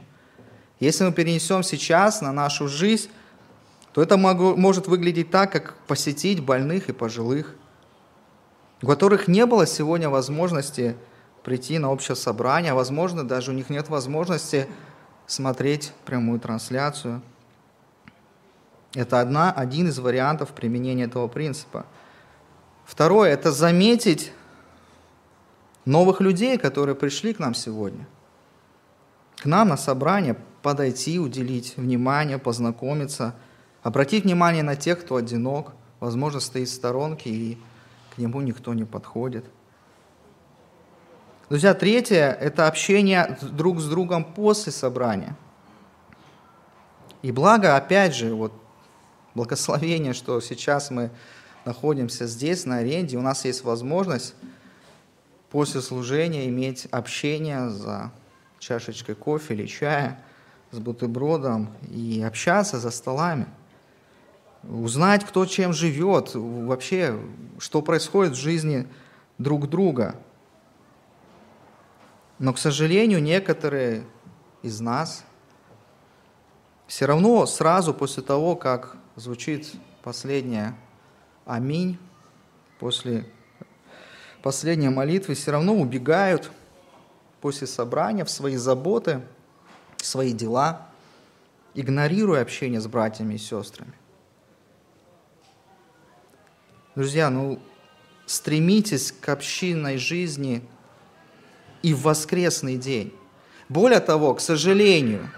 Если 0.78 1.04
мы 1.04 1.12
перенесем 1.12 1.62
сейчас 1.62 2.20
на 2.20 2.32
нашу 2.32 2.68
жизнь, 2.68 3.08
то 3.92 4.02
это 4.02 4.16
может 4.16 4.86
выглядеть 4.86 5.30
так, 5.30 5.50
как 5.52 5.76
посетить 5.86 6.40
больных 6.40 6.88
и 6.88 6.92
пожилых, 6.92 7.56
у 8.82 8.86
которых 8.86 9.26
не 9.26 9.46
было 9.46 9.66
сегодня 9.66 10.08
возможности 10.08 10.96
прийти 11.42 11.78
на 11.78 11.90
общее 11.90 12.14
собрание, 12.14 12.72
возможно, 12.72 13.26
даже 13.26 13.50
у 13.50 13.54
них 13.54 13.68
нет 13.68 13.88
возможности 13.88 14.68
смотреть 15.26 15.92
прямую 16.04 16.40
трансляцию. 16.40 17.22
Это 18.94 19.20
одна, 19.20 19.50
один 19.52 19.88
из 19.88 19.98
вариантов 19.98 20.50
применения 20.50 21.04
этого 21.04 21.28
принципа. 21.28 21.86
Второе– 22.84 23.30
это 23.32 23.52
заметить 23.52 24.32
новых 25.84 26.20
людей, 26.20 26.58
которые 26.58 26.94
пришли 26.94 27.32
к 27.32 27.38
нам 27.38 27.54
сегодня. 27.54 28.06
К 29.36 29.46
нам 29.46 29.68
на 29.68 29.76
собрание 29.76 30.36
подойти, 30.62 31.18
уделить 31.18 31.76
внимание, 31.76 32.38
познакомиться, 32.38 33.34
обратить 33.82 34.24
внимание 34.24 34.62
на 34.62 34.76
тех, 34.76 35.00
кто 35.00 35.16
одинок, 35.16 35.72
возможно, 36.00 36.40
стоит 36.40 36.68
в 36.68 36.72
сторонке 36.72 37.30
и 37.30 37.58
к 38.14 38.18
нему 38.18 38.40
никто 38.40 38.74
не 38.74 38.84
подходит. 38.84 39.44
Друзья, 41.52 41.74
третье– 41.74 42.30
это 42.40 42.66
общение 42.66 43.36
друг 43.42 43.78
с 43.78 43.86
другом 43.86 44.24
после 44.24 44.72
собрания. 44.72 45.36
И 47.20 47.30
благо, 47.30 47.76
опять 47.76 48.14
же, 48.14 48.34
вот 48.34 48.54
благословение, 49.34 50.14
что 50.14 50.40
сейчас 50.40 50.90
мы 50.90 51.10
находимся 51.66 52.26
здесь, 52.26 52.64
на 52.64 52.78
аренде, 52.78 53.18
у 53.18 53.20
нас 53.20 53.44
есть 53.44 53.64
возможность 53.64 54.34
после 55.50 55.82
служения 55.82 56.48
иметь 56.48 56.86
общение 56.90 57.68
за 57.68 58.12
чашечкой 58.58 59.14
кофе 59.14 59.52
или 59.52 59.66
чая, 59.66 60.24
с 60.70 60.78
бутербродом 60.78 61.68
и 61.90 62.24
общаться 62.26 62.78
за 62.78 62.90
столами. 62.90 63.44
Узнать, 64.62 65.22
кто 65.26 65.44
чем 65.44 65.74
живет, 65.74 66.30
вообще, 66.32 67.20
что 67.58 67.82
происходит 67.82 68.32
в 68.32 68.40
жизни 68.40 68.88
друг 69.36 69.68
друга. 69.68 70.14
Но, 72.42 72.52
к 72.52 72.58
сожалению, 72.58 73.22
некоторые 73.22 74.04
из 74.62 74.80
нас 74.80 75.24
все 76.88 77.06
равно 77.06 77.46
сразу 77.46 77.94
после 77.94 78.24
того, 78.24 78.56
как 78.56 78.96
звучит 79.14 79.72
последнее 80.02 80.74
«Аминь», 81.46 82.00
после 82.80 83.26
последние 84.42 84.90
молитвы 84.90 85.34
все 85.34 85.52
равно 85.52 85.76
убегают 85.76 86.50
после 87.40 87.68
собрания 87.68 88.24
в 88.24 88.30
свои 88.30 88.56
заботы, 88.56 89.22
в 89.98 90.04
свои 90.04 90.32
дела, 90.32 90.88
игнорируя 91.74 92.42
общение 92.42 92.80
с 92.80 92.88
братьями 92.88 93.34
и 93.34 93.38
сестрами. 93.38 93.94
Друзья, 96.96 97.30
ну 97.30 97.60
стремитесь 98.26 99.12
к 99.12 99.28
общинной 99.28 99.96
жизни 99.96 100.68
и 101.82 101.94
в 101.94 102.02
воскресный 102.02 102.76
день. 102.76 103.12
Более 103.68 104.00
того, 104.00 104.34
к 104.34 104.40
сожалению, 104.40 105.30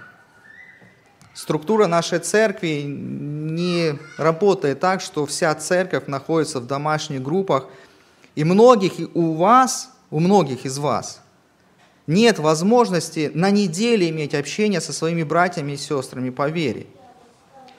структура 1.35 1.87
нашей 1.87 2.19
церкви 2.19 2.85
не 2.87 3.99
работает 4.19 4.81
так, 4.81 5.01
что 5.01 5.27
вся 5.27 5.55
церковь 5.55 6.07
находится 6.07 6.61
в 6.61 6.67
домашних 6.67 7.23
группах– 7.23 7.67
и 8.35 8.43
многих 8.43 8.95
у 9.15 9.35
вас, 9.35 9.91
у 10.11 10.21
многих 10.21 10.65
из 10.65 10.79
вас 10.79 11.21
нет 12.07 12.39
возможности 12.39 13.31
на 13.33 13.51
неделе 13.51 14.11
иметь 14.11 14.35
общение 14.35 14.81
со 14.81 14.93
своими 14.93 15.23
братьями 15.23 15.73
и 15.73 15.77
сестрами 15.77 16.31
по 16.31 16.51
вере. 16.51 16.87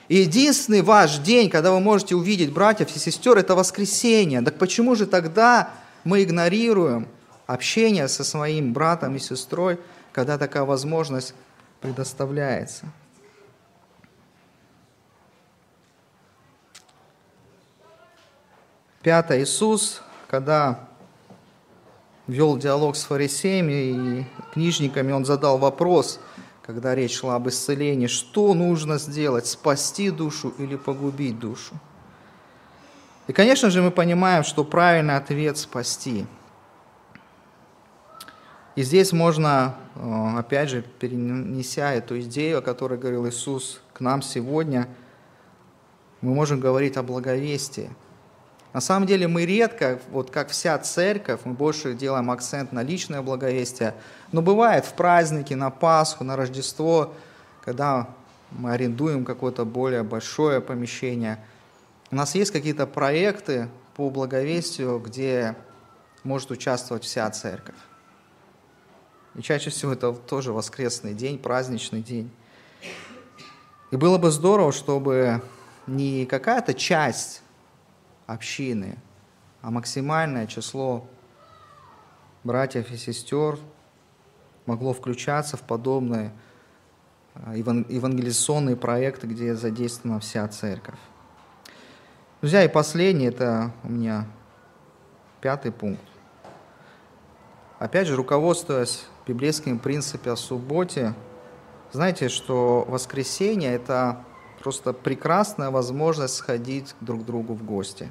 И 0.08 0.16
единственный 0.16 0.82
ваш 0.82 1.18
день, 1.18 1.48
когда 1.50 1.70
вы 1.70 1.80
можете 1.80 2.16
увидеть 2.16 2.52
братьев 2.52 2.94
и 2.94 2.98
сестер, 2.98 3.38
это 3.38 3.54
воскресенье. 3.54 4.40
Так 4.40 4.58
почему 4.58 4.94
же 4.94 5.06
тогда 5.06 5.70
мы 6.04 6.22
игнорируем 6.22 7.08
общение 7.46 8.08
со 8.08 8.24
своим 8.24 8.72
братом 8.72 9.16
и 9.16 9.18
сестрой, 9.18 9.78
когда 10.12 10.38
такая 10.38 10.64
возможность 10.64 11.34
предоставляется? 11.80 12.86
Пятое. 19.02 19.42
Иисус 19.42 20.02
когда 20.28 20.88
вел 22.26 22.56
диалог 22.56 22.96
с 22.96 23.04
фарисеями 23.04 23.72
и 23.72 24.26
книжниками, 24.52 25.12
он 25.12 25.24
задал 25.24 25.58
вопрос, 25.58 26.20
когда 26.62 26.94
речь 26.94 27.16
шла 27.16 27.36
об 27.36 27.48
исцелении, 27.48 28.08
что 28.08 28.54
нужно 28.54 28.98
сделать, 28.98 29.46
спасти 29.46 30.10
душу 30.10 30.52
или 30.58 30.76
погубить 30.76 31.38
душу. 31.38 31.74
И, 33.28 33.32
конечно 33.32 33.70
же, 33.70 33.82
мы 33.82 33.90
понимаем, 33.90 34.44
что 34.44 34.64
правильный 34.64 35.16
ответ– 35.16 35.58
спасти. 35.58 36.26
И 38.76 38.82
здесь 38.82 39.12
можно, 39.12 39.74
э, 39.96 40.38
опять 40.38 40.70
же, 40.70 40.84
перенеся 41.00 41.92
эту 41.92 42.20
идею, 42.20 42.58
о 42.58 42.62
которой 42.62 42.98
говорил 42.98 43.28
Иисус 43.28 43.80
к 43.92 44.00
нам 44.00 44.22
сегодня, 44.22 44.86
мы 46.20 46.34
можем 46.34 46.60
говорить 46.60 46.96
о 46.96 47.02
благовестии– 47.02 47.90
на 48.76 48.82
самом 48.82 49.06
деле 49.06 49.26
мы 49.26 49.46
редко, 49.46 49.98
вот 50.10 50.30
как 50.30 50.50
вся 50.50 50.76
церковь, 50.76 51.40
мы 51.44 51.54
больше 51.54 51.94
делаем 51.94 52.30
акцент 52.30 52.72
на 52.72 52.82
личное 52.82 53.22
благовестие, 53.22 53.94
но 54.32 54.42
бывает 54.42 54.84
в 54.84 54.92
праздники, 54.92 55.54
на 55.54 55.70
Пасху, 55.70 56.24
на 56.24 56.36
Рождество, 56.36 57.14
когда 57.64 58.06
мы 58.50 58.72
арендуем 58.72 59.24
какое-то 59.24 59.64
более 59.64 60.02
большое 60.02 60.60
помещение. 60.60 61.42
У 62.10 62.16
нас 62.16 62.34
есть 62.34 62.50
какие-то 62.50 62.86
проекты 62.86 63.70
по 63.94 64.10
благовестию, 64.10 64.98
где 64.98 65.56
может 66.22 66.50
участвовать 66.50 67.04
вся 67.04 67.30
церковь. 67.30 67.76
И 69.36 69.42
чаще 69.42 69.68
всего 69.68 69.92
это 69.92 70.12
тоже 70.12 70.52
воскресный 70.52 71.12
день, 71.12 71.38
праздничный 71.38 72.00
день. 72.00 72.30
И 73.90 73.96
было 73.96 74.16
бы 74.16 74.30
здорово, 74.30 74.72
чтобы 74.72 75.42
не 75.86 76.24
какая-то 76.24 76.72
часть 76.72 77.42
общины, 78.26 78.98
а 79.60 79.70
максимальное 79.70 80.46
число 80.46 81.06
братьев 82.44 82.90
и 82.90 82.96
сестер 82.96 83.58
могло 84.64 84.94
включаться 84.94 85.56
в 85.56 85.62
подобные 85.62 86.32
а, 87.34 87.54
евангелизационные 87.54 88.76
проекты, 88.76 89.26
где 89.26 89.54
задействована 89.54 90.18
вся 90.18 90.48
церковь. 90.48 90.98
Друзья, 92.40 92.64
и 92.64 92.68
последний, 92.68 93.26
это 93.26 93.70
у 93.84 93.88
меня 93.88 94.26
пятый 95.40 95.72
пункт. 95.72 96.02
Опять 97.78 98.06
же, 98.06 98.16
руководствуясь 98.16 99.04
библейским 99.26 99.78
принципом 99.78 100.32
о 100.32 100.36
субботе, 100.36 101.14
знаете, 101.92 102.28
что 102.28 102.84
воскресенье– 102.88 103.72
это 103.74 104.24
Просто 104.66 104.92
прекрасная 104.92 105.70
возможность 105.70 106.34
сходить 106.34 106.96
друг 107.00 107.22
к 107.22 107.24
другу 107.24 107.54
в 107.54 107.64
гости. 107.64 108.10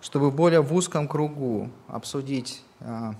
Чтобы 0.00 0.32
более 0.32 0.60
в 0.60 0.74
узком 0.74 1.06
кругу 1.06 1.70
обсудить, 1.86 2.64
а, 2.80 3.14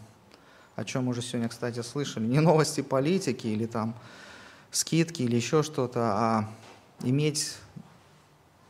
о 0.74 0.84
чем 0.84 1.04
мы 1.04 1.10
уже 1.10 1.22
сегодня, 1.22 1.48
кстати, 1.48 1.82
слышали, 1.82 2.26
не 2.26 2.40
новости 2.40 2.80
политики 2.80 3.46
или 3.46 3.66
там 3.66 3.94
скидки 4.72 5.22
или 5.22 5.36
еще 5.36 5.62
что-то, 5.62 6.00
а 6.00 6.50
иметь 7.04 7.56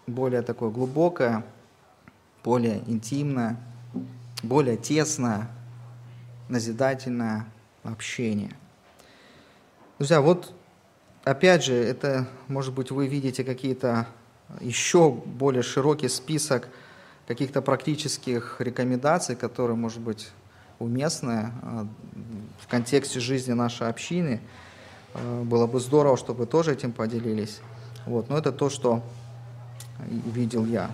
более 0.06 0.42
такое 0.42 0.68
глубокое, 0.68 1.46
более 2.44 2.82
интимное, 2.90 3.58
более 4.42 4.76
тесное, 4.76 5.48
назидательное 6.50 7.46
общение. 7.84 8.54
Друзья, 9.98 10.20
вот 10.20 10.52
опять 11.24 11.64
же, 11.64 11.74
это, 11.74 12.26
может 12.48 12.74
быть, 12.74 12.90
вы 12.90 13.06
видите 13.06 13.44
какие-то 13.44 14.06
еще 14.60 15.10
более 15.10 15.62
широкий 15.62 16.08
список 16.08 16.68
каких-то 17.26 17.62
практических 17.62 18.56
рекомендаций, 18.58 19.36
которые, 19.36 19.76
может 19.76 20.00
быть, 20.00 20.30
уместны 20.80 21.52
а, 21.62 21.86
в 22.58 22.66
контексте 22.66 23.20
жизни 23.20 23.52
нашей 23.52 23.88
общины. 23.88 24.40
А, 25.14 25.42
было 25.44 25.66
бы 25.66 25.78
здорово, 25.78 26.16
чтобы 26.16 26.40
вы 26.40 26.46
тоже 26.46 26.72
этим 26.72 26.92
поделились. 26.92 27.60
Вот. 28.06 28.28
Но 28.28 28.36
это 28.36 28.50
то, 28.50 28.70
что 28.70 29.02
видел 30.08 30.64
я. 30.64 30.90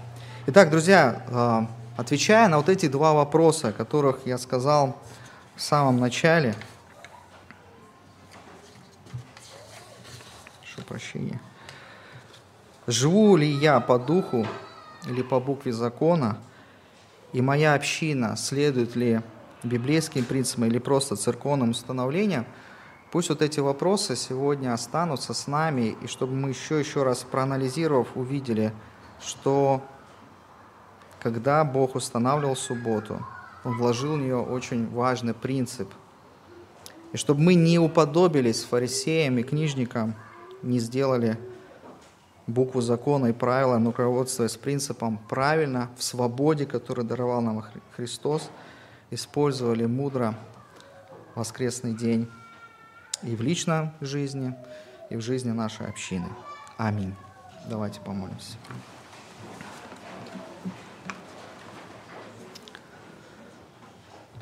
Итак, 0.46 0.70
друзья, 0.70 1.24
а, 1.28 1.70
Отвечая 1.96 2.48
на 2.48 2.59
вот 2.59 2.68
эти 2.68 2.88
два 2.88 3.14
вопроса, 3.14 3.72
которых 3.72 4.20
я 4.26 4.36
сказал 4.36 4.96
в 5.57 5.61
самом 5.62 5.98
начале, 5.98 6.54
прошу 10.61 10.86
прощения, 10.86 11.40
живу 12.86 13.36
ли 13.36 13.48
я 13.48 13.80
по 13.80 13.98
духу 13.98 14.46
или 15.07 15.22
по 15.22 15.40
букве 15.40 15.72
закона, 15.72 16.38
и 17.32 17.40
моя 17.40 17.74
община 17.74 18.36
следует 18.36 18.96
ли 18.96 19.22
библейским 19.62 20.24
принципам 20.24 20.66
или 20.66 20.78
просто 20.78 21.16
церковным 21.16 21.70
установлениям, 21.70 22.46
пусть 23.11 23.30
вот 23.30 23.40
эти 23.40 23.59
вопросы 23.61 24.14
сегодня 24.14 24.74
останутся 24.74 25.32
с 25.32 25.46
нами, 25.46 25.96
и 26.02 26.07
чтобы 26.07 26.34
мы 26.34 26.50
еще 26.50 26.78
еще 26.78 27.02
раз 27.02 27.24
проанализировав, 27.24 28.09
увидели, 28.14 28.74
что 29.24 29.82
когда 31.18 31.64
Бог 31.64 31.94
устанавливал 31.94 32.57
субботу, 32.57 33.24
Он 33.66 33.76
вложил 33.76 34.14
в 34.14 34.18
нее 34.18 34.36
очень 34.36 34.88
важный 34.90 35.34
принцип. 35.34 35.92
И 37.12 37.16
чтобы 37.16 37.40
мы 37.40 37.54
не 37.54 37.80
уподобились 37.80 38.62
фарисеям 38.62 39.38
и 39.38 39.42
книжникам, 39.42 40.14
не 40.62 40.78
сделали 40.78 41.36
букву 42.46 42.80
закона 42.80 43.26
и 43.26 43.32
правила, 43.32 43.76
но 43.78 43.90
руководствуясь 43.90 44.56
принципом 44.56 45.18
правильно, 45.28 45.90
в 45.96 46.04
свободе, 46.04 46.64
которую 46.64 47.08
даровал 47.08 47.40
нам 47.40 47.64
Христос, 47.96 48.50
использовали 49.10 49.84
мудро 49.86 50.36
воскресный 51.34 51.92
день 51.92 52.28
и 53.24 53.34
в 53.34 53.42
личной 53.42 53.90
жизни, 54.00 54.54
и 55.10 55.16
в 55.16 55.22
жизни 55.22 55.50
нашей 55.50 55.88
общины. 55.88 56.28
Аминь. 56.76 57.16
Давайте 57.68 58.00
помолимся. 58.00 58.58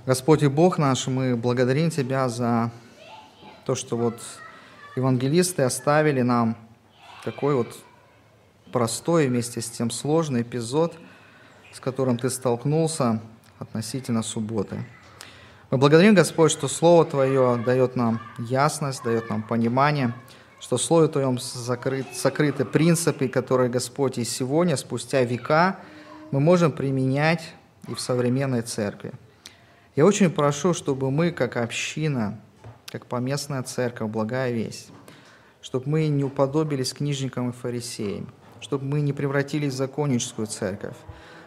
Господь 0.06 0.42
и 0.42 0.48
Бог 0.48 0.76
наш, 0.76 1.06
мы 1.06 1.34
благодарим 1.34 1.88
Тебя 1.88 2.28
за 2.28 2.70
то, 3.64 3.74
что 3.74 3.96
вот 3.96 4.20
евангелисты 4.96 5.62
оставили 5.62 6.20
нам 6.20 6.58
такой 7.24 7.54
вот 7.54 7.74
простой 8.70 9.28
вместе 9.28 9.62
с 9.62 9.70
тем 9.70 9.90
сложный 9.90 10.42
эпизод, 10.42 10.92
с 11.72 11.80
которым 11.80 12.18
Ты 12.18 12.28
столкнулся 12.28 13.22
относительно 13.58 14.22
субботы. 14.22 14.84
Мы 15.70 15.78
благодарим, 15.78 16.14
Господь, 16.14 16.52
что 16.52 16.68
Слово 16.68 17.06
Твое 17.06 17.62
дает 17.64 17.96
нам 17.96 18.20
ясность, 18.38 19.02
дает 19.04 19.30
нам 19.30 19.42
понимание, 19.42 20.12
что 20.60 20.76
в 20.76 20.82
Слове 20.82 21.08
Твоем 21.08 21.38
закрыт, 21.38 22.08
сокрыты 22.12 22.66
принципы, 22.66 23.26
которые, 23.26 23.70
Господь, 23.70 24.18
и 24.18 24.24
сегодня, 24.24 24.76
спустя 24.76 25.22
века, 25.22 25.78
мы 26.30 26.40
можем 26.40 26.72
применять 26.72 27.54
и 27.88 27.94
в 27.94 28.00
современной 28.00 28.60
церкви. 28.60 29.14
Я 29.96 30.04
очень 30.06 30.28
прошу, 30.28 30.74
чтобы 30.74 31.12
мы, 31.12 31.30
как 31.30 31.56
община, 31.56 32.40
как 32.90 33.06
поместная 33.06 33.62
церковь, 33.62 34.10
благая 34.10 34.50
весть, 34.50 34.88
чтобы 35.62 35.88
мы 35.88 36.08
не 36.08 36.24
уподобились 36.24 36.92
книжникам 36.92 37.50
и 37.50 37.52
фарисеям, 37.52 38.26
чтобы 38.60 38.84
мы 38.86 39.00
не 39.02 39.12
превратились 39.12 39.72
в 39.72 39.76
законническую 39.76 40.48
церковь, 40.48 40.96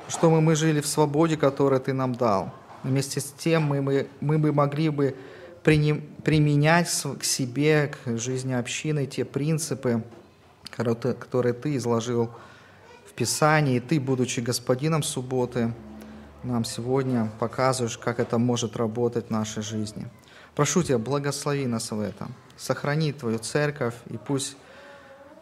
чтобы 0.07 0.39
мы 0.39 0.55
жили 0.55 0.79
в 0.79 0.87
свободе, 0.87 1.35
которую 1.35 1.81
Ты 1.81 1.91
нам 1.91 2.15
дал. 2.15 2.53
Вместе 2.83 3.19
с 3.19 3.33
тем 3.33 3.63
мы, 3.63 3.81
мы, 3.81 4.07
мы 4.21 4.37
бы 4.37 4.53
могли 4.53 4.89
бы 4.89 5.15
применять 5.61 6.87
к 7.19 7.23
себе, 7.25 7.91
к 8.05 8.17
жизни 8.17 8.53
общины 8.53 9.07
те 9.07 9.25
принципы, 9.25 10.03
которые 10.71 11.53
Ты 11.53 11.75
изложил 11.75 12.31
в 13.05 13.11
Писании, 13.11 13.75
и 13.75 13.79
Ты, 13.81 13.99
будучи 13.99 14.39
господином 14.39 15.03
субботы, 15.03 15.73
нам 16.43 16.63
сегодня 16.63 17.29
показываешь, 17.39 17.97
как 17.97 18.19
это 18.19 18.37
может 18.37 18.75
работать 18.77 19.27
в 19.27 19.29
нашей 19.31 19.63
жизни. 19.63 20.07
Прошу 20.55 20.83
Тебя, 20.83 20.97
благослови 20.97 21.67
нас 21.67 21.91
в 21.91 21.99
этом. 21.99 22.33
Сохрани 22.57 23.13
Твою 23.13 23.39
церковь, 23.39 23.95
и 24.07 24.17
пусть, 24.17 24.57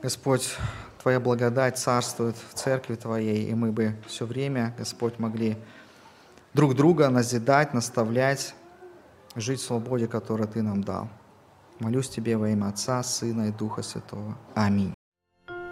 Господь, 0.02 0.56
Твоя 1.02 1.20
благодать 1.20 1.78
царствует 1.78 2.36
в 2.36 2.56
церкви 2.56 2.96
Твоей, 2.96 3.50
и 3.50 3.54
мы 3.54 3.72
бы 3.72 3.96
все 4.08 4.26
время, 4.26 4.74
Господь, 4.78 5.20
могли 5.20 5.56
друг 6.54 6.76
друга 6.76 7.10
назидать, 7.10 7.74
наставлять, 7.74 8.56
жить 9.36 9.60
в 9.60 9.66
свободе, 9.66 10.08
которую 10.08 10.48
Ты 10.48 10.64
нам 10.64 10.84
дал. 10.84 11.10
Молюсь 11.80 12.10
Тебе 12.10 12.38
во 12.38 12.50
имя 12.50 12.70
Отца, 12.70 13.04
Сына 13.04 13.50
и 13.50 13.52
Духа 13.52 13.84
Святого. 13.84 14.36
Аминь. 14.56 14.95